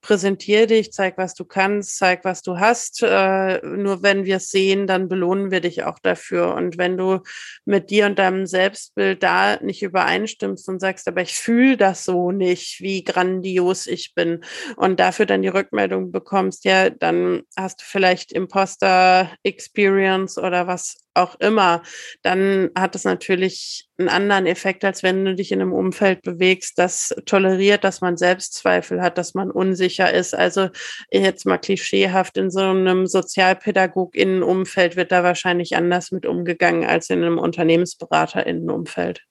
präsentiere 0.00 0.68
dich, 0.68 0.92
zeig, 0.92 1.18
was 1.18 1.34
du 1.34 1.44
kannst, 1.44 1.98
zeig, 1.98 2.24
was 2.24 2.42
du 2.42 2.60
hast. 2.60 3.02
Äh, 3.02 3.66
nur 3.66 4.04
wenn 4.04 4.24
wir 4.24 4.36
es 4.36 4.50
sehen, 4.50 4.86
dann 4.86 5.08
belohnen 5.08 5.50
wir 5.50 5.60
dich 5.60 5.82
auch 5.82 5.98
dafür. 5.98 6.54
Und 6.54 6.78
wenn 6.78 6.96
du 6.96 7.18
mit 7.64 7.90
dir 7.90 8.06
und 8.06 8.20
deinem 8.20 8.46
Selbstbild 8.46 9.24
da 9.24 9.56
nicht 9.56 9.82
übereinstimmst 9.82 10.68
und 10.68 10.80
sagst, 10.80 11.08
aber 11.08 11.22
ich 11.22 11.34
fühle 11.34 11.76
das 11.76 12.04
so 12.04 12.30
nicht, 12.30 12.80
wie 12.80 13.02
grandios 13.02 13.88
ich 13.88 14.14
bin 14.14 14.44
und 14.76 15.00
dafür 15.00 15.26
dann 15.26 15.42
die 15.42 15.48
Rückmeldung 15.58 16.12
bekommst, 16.12 16.64
ja, 16.64 16.90
dann 16.90 17.42
hast 17.56 17.80
du 17.80 17.84
vielleicht 17.84 18.32
Imposter 18.32 19.30
Experience 19.42 20.38
oder 20.38 20.66
was 20.66 20.96
auch 21.14 21.34
immer, 21.40 21.82
dann 22.22 22.70
hat 22.76 22.94
es 22.94 23.04
natürlich 23.04 23.88
einen 23.98 24.08
anderen 24.08 24.46
Effekt, 24.46 24.84
als 24.84 25.02
wenn 25.02 25.24
du 25.24 25.34
dich 25.34 25.50
in 25.52 25.60
einem 25.60 25.72
Umfeld 25.72 26.22
bewegst, 26.22 26.78
das 26.78 27.14
toleriert, 27.26 27.84
dass 27.84 28.00
man 28.00 28.16
Selbstzweifel 28.16 29.02
hat, 29.02 29.18
dass 29.18 29.34
man 29.34 29.50
unsicher 29.50 30.12
ist. 30.12 30.34
Also 30.34 30.68
jetzt 31.10 31.44
mal 31.44 31.58
klischeehaft 31.58 32.36
in 32.36 32.50
so 32.50 32.60
einem 32.60 33.06
Sozialpädagog-Innenumfeld 33.06 34.96
wird 34.96 35.10
da 35.10 35.24
wahrscheinlich 35.24 35.76
anders 35.76 36.12
mit 36.12 36.24
umgegangen 36.24 36.84
als 36.84 37.10
in 37.10 37.22
einem 37.24 37.38
Unternehmensberater-Innenumfeld. 37.38 39.24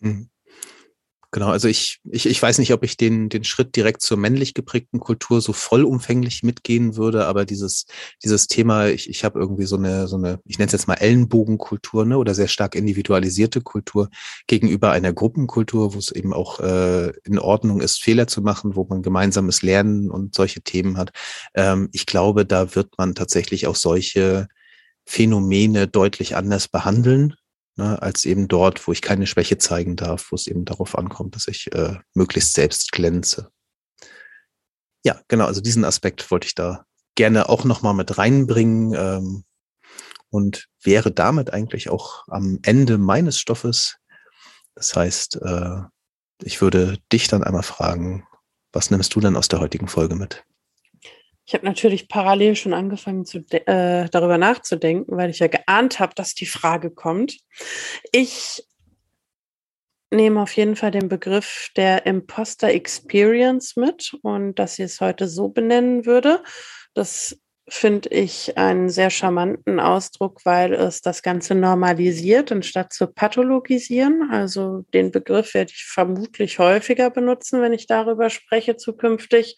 Mhm. 0.00 0.30
Genau, 1.30 1.48
also 1.48 1.68
ich, 1.68 2.00
ich, 2.10 2.24
ich 2.24 2.40
weiß 2.40 2.58
nicht, 2.58 2.72
ob 2.72 2.82
ich 2.82 2.96
den, 2.96 3.28
den 3.28 3.44
Schritt 3.44 3.76
direkt 3.76 4.00
zur 4.00 4.16
männlich 4.16 4.54
geprägten 4.54 4.98
Kultur 4.98 5.42
so 5.42 5.52
vollumfänglich 5.52 6.42
mitgehen 6.42 6.96
würde, 6.96 7.26
aber 7.26 7.44
dieses, 7.44 7.84
dieses 8.24 8.46
Thema, 8.46 8.88
ich, 8.88 9.10
ich 9.10 9.24
habe 9.24 9.38
irgendwie 9.38 9.66
so 9.66 9.76
eine, 9.76 10.08
so 10.08 10.16
eine, 10.16 10.40
ich 10.46 10.58
nenne 10.58 10.68
es 10.68 10.72
jetzt 10.72 10.88
mal 10.88 10.94
Ellenbogenkultur, 10.94 12.06
ne, 12.06 12.16
oder 12.16 12.34
sehr 12.34 12.48
stark 12.48 12.74
individualisierte 12.74 13.60
Kultur 13.60 14.08
gegenüber 14.46 14.92
einer 14.92 15.12
Gruppenkultur, 15.12 15.92
wo 15.92 15.98
es 15.98 16.12
eben 16.12 16.32
auch 16.32 16.60
äh, 16.60 17.12
in 17.24 17.38
Ordnung 17.38 17.82
ist, 17.82 18.02
Fehler 18.02 18.26
zu 18.26 18.40
machen, 18.40 18.74
wo 18.74 18.86
man 18.88 19.02
gemeinsames 19.02 19.60
Lernen 19.60 20.10
und 20.10 20.34
solche 20.34 20.62
Themen 20.62 20.96
hat. 20.96 21.10
Ähm, 21.54 21.90
ich 21.92 22.06
glaube, 22.06 22.46
da 22.46 22.74
wird 22.74 22.94
man 22.96 23.14
tatsächlich 23.14 23.66
auch 23.66 23.76
solche 23.76 24.48
Phänomene 25.04 25.88
deutlich 25.88 26.36
anders 26.36 26.68
behandeln 26.68 27.34
ne, 27.78 28.02
als 28.02 28.24
eben 28.26 28.48
dort, 28.48 28.86
wo 28.86 28.92
ich 28.92 29.00
keine 29.00 29.26
Schwäche 29.26 29.56
zeigen 29.56 29.96
darf, 29.96 30.30
wo 30.30 30.36
es 30.36 30.46
eben 30.46 30.64
darauf 30.64 30.98
ankommt, 30.98 31.36
dass 31.36 31.48
ich 31.48 31.72
äh, 31.72 31.96
möglichst 32.12 32.52
selbst 32.52 32.92
glänze. 32.92 33.50
Ja, 35.04 35.22
genau, 35.28 35.46
also 35.46 35.60
diesen 35.60 35.84
Aspekt 35.84 36.30
wollte 36.30 36.48
ich 36.48 36.54
da 36.54 36.84
gerne 37.14 37.48
auch 37.48 37.64
nochmal 37.64 37.94
mit 37.94 38.18
reinbringen 38.18 38.94
ähm, 38.94 39.44
und 40.28 40.68
wäre 40.82 41.12
damit 41.12 41.52
eigentlich 41.52 41.88
auch 41.88 42.26
am 42.28 42.58
Ende 42.62 42.98
meines 42.98 43.38
Stoffes. 43.38 43.96
Das 44.74 44.94
heißt, 44.94 45.40
äh, 45.42 45.80
ich 46.42 46.60
würde 46.60 46.98
dich 47.12 47.28
dann 47.28 47.44
einmal 47.44 47.62
fragen, 47.62 48.26
was 48.72 48.90
nimmst 48.90 49.14
du 49.14 49.20
denn 49.20 49.36
aus 49.36 49.48
der 49.48 49.60
heutigen 49.60 49.88
Folge 49.88 50.16
mit? 50.16 50.44
Ich 51.48 51.54
habe 51.54 51.64
natürlich 51.64 52.08
parallel 52.08 52.56
schon 52.56 52.74
angefangen, 52.74 53.24
zu 53.24 53.38
äh, 53.38 54.06
darüber 54.10 54.36
nachzudenken, 54.36 55.16
weil 55.16 55.30
ich 55.30 55.38
ja 55.38 55.46
geahnt 55.46 55.98
habe, 55.98 56.14
dass 56.14 56.34
die 56.34 56.44
Frage 56.44 56.90
kommt. 56.90 57.38
Ich 58.12 58.68
nehme 60.10 60.42
auf 60.42 60.54
jeden 60.54 60.76
Fall 60.76 60.90
den 60.90 61.08
Begriff 61.08 61.70
der 61.74 62.04
Imposter 62.04 62.68
Experience 62.68 63.76
mit 63.76 64.14
und 64.20 64.56
dass 64.58 64.78
ich 64.78 64.84
es 64.84 65.00
heute 65.00 65.26
so 65.26 65.48
benennen 65.48 66.04
würde. 66.04 66.42
Das 66.92 67.40
finde 67.68 68.08
ich 68.10 68.56
einen 68.56 68.88
sehr 68.88 69.10
charmanten 69.10 69.78
Ausdruck, 69.80 70.40
weil 70.44 70.72
es 70.72 71.00
das 71.02 71.22
Ganze 71.22 71.54
normalisiert, 71.54 72.50
anstatt 72.50 72.92
zu 72.92 73.06
pathologisieren. 73.06 74.30
Also 74.30 74.84
den 74.94 75.10
Begriff 75.10 75.54
werde 75.54 75.72
ich 75.74 75.84
vermutlich 75.84 76.58
häufiger 76.58 77.10
benutzen, 77.10 77.60
wenn 77.60 77.72
ich 77.72 77.86
darüber 77.86 78.30
spreche 78.30 78.76
zukünftig. 78.76 79.56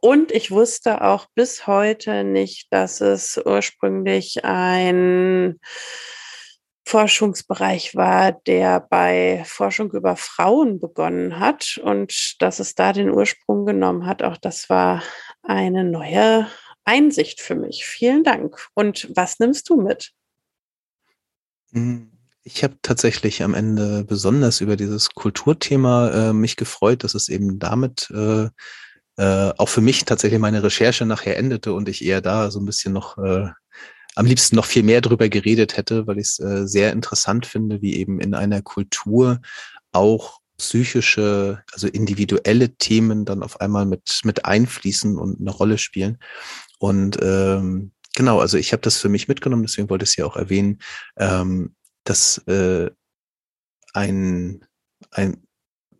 Und 0.00 0.32
ich 0.32 0.50
wusste 0.50 1.02
auch 1.02 1.26
bis 1.34 1.66
heute 1.66 2.24
nicht, 2.24 2.72
dass 2.72 3.00
es 3.00 3.40
ursprünglich 3.44 4.44
ein 4.44 5.58
Forschungsbereich 6.86 7.94
war, 7.94 8.32
der 8.32 8.80
bei 8.80 9.44
Forschung 9.46 9.92
über 9.92 10.16
Frauen 10.16 10.80
begonnen 10.80 11.38
hat 11.38 11.78
und 11.82 12.36
dass 12.40 12.58
es 12.58 12.74
da 12.74 12.92
den 12.92 13.10
Ursprung 13.10 13.64
genommen 13.64 14.06
hat. 14.06 14.24
Auch 14.24 14.36
das 14.36 14.68
war 14.68 15.02
eine 15.42 15.84
neue 15.84 16.48
Einsicht 16.84 17.40
für 17.40 17.54
mich. 17.54 17.84
Vielen 17.84 18.24
Dank. 18.24 18.68
Und 18.74 19.10
was 19.14 19.38
nimmst 19.38 19.68
du 19.68 19.80
mit? 19.80 20.12
Hm, 21.72 22.10
ich 22.42 22.64
habe 22.64 22.76
tatsächlich 22.82 23.42
am 23.42 23.54
Ende 23.54 24.04
besonders 24.04 24.60
über 24.60 24.76
dieses 24.76 25.10
Kulturthema 25.10 26.10
äh, 26.10 26.32
mich 26.32 26.56
gefreut, 26.56 27.04
dass 27.04 27.14
es 27.14 27.28
eben 27.28 27.58
damit 27.58 28.10
äh, 28.10 28.48
äh, 29.16 29.52
auch 29.56 29.68
für 29.68 29.82
mich 29.82 30.04
tatsächlich 30.04 30.40
meine 30.40 30.62
Recherche 30.62 31.04
nachher 31.04 31.36
endete 31.36 31.72
und 31.74 31.88
ich 31.88 32.04
eher 32.04 32.20
da 32.20 32.50
so 32.50 32.58
ein 32.58 32.64
bisschen 32.64 32.92
noch 32.92 33.18
äh, 33.18 33.48
am 34.16 34.26
liebsten 34.26 34.56
noch 34.56 34.64
viel 34.66 34.82
mehr 34.82 35.00
drüber 35.00 35.28
geredet 35.28 35.76
hätte, 35.76 36.06
weil 36.06 36.18
ich 36.18 36.28
es 36.28 36.40
äh, 36.40 36.66
sehr 36.66 36.92
interessant 36.92 37.46
finde, 37.46 37.82
wie 37.82 37.96
eben 37.96 38.20
in 38.20 38.34
einer 38.34 38.62
Kultur 38.62 39.40
auch 39.92 40.40
psychische, 40.58 41.62
also 41.72 41.86
individuelle 41.86 42.74
Themen 42.76 43.24
dann 43.24 43.42
auf 43.42 43.60
einmal 43.60 43.86
mit, 43.86 44.20
mit 44.24 44.44
einfließen 44.44 45.16
und 45.16 45.40
eine 45.40 45.50
Rolle 45.50 45.78
spielen. 45.78 46.18
Und 46.80 47.18
ähm, 47.20 47.92
genau, 48.16 48.40
also 48.40 48.56
ich 48.56 48.72
habe 48.72 48.80
das 48.80 48.96
für 48.96 49.10
mich 49.10 49.28
mitgenommen, 49.28 49.62
deswegen 49.62 49.90
wollte 49.90 50.04
ich 50.04 50.10
es 50.10 50.16
ja 50.16 50.24
auch 50.24 50.36
erwähnen, 50.36 50.80
ähm, 51.16 51.74
dass 52.04 52.38
äh, 52.46 52.90
ein, 53.92 54.64
ein 55.10 55.46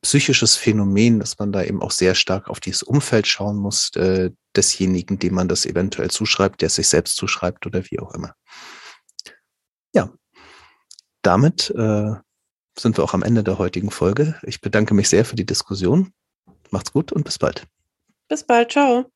psychisches 0.00 0.56
Phänomen, 0.56 1.20
dass 1.20 1.38
man 1.38 1.52
da 1.52 1.62
eben 1.62 1.82
auch 1.82 1.90
sehr 1.90 2.14
stark 2.14 2.48
auf 2.48 2.60
dieses 2.60 2.82
Umfeld 2.82 3.26
schauen 3.26 3.56
muss, 3.56 3.94
äh, 3.96 4.30
desjenigen, 4.56 5.18
dem 5.18 5.34
man 5.34 5.48
das 5.48 5.66
eventuell 5.66 6.10
zuschreibt, 6.10 6.62
der 6.62 6.70
sich 6.70 6.88
selbst 6.88 7.16
zuschreibt 7.16 7.66
oder 7.66 7.84
wie 7.90 8.00
auch 8.00 8.14
immer. 8.14 8.34
Ja, 9.94 10.10
damit 11.20 11.68
äh, 11.76 12.14
sind 12.78 12.96
wir 12.96 13.04
auch 13.04 13.12
am 13.12 13.22
Ende 13.22 13.44
der 13.44 13.58
heutigen 13.58 13.90
Folge. 13.90 14.40
Ich 14.44 14.62
bedanke 14.62 14.94
mich 14.94 15.10
sehr 15.10 15.26
für 15.26 15.36
die 15.36 15.44
Diskussion. 15.44 16.14
Macht's 16.70 16.94
gut 16.94 17.12
und 17.12 17.24
bis 17.24 17.38
bald. 17.38 17.66
Bis 18.28 18.44
bald, 18.44 18.72
ciao. 18.72 19.10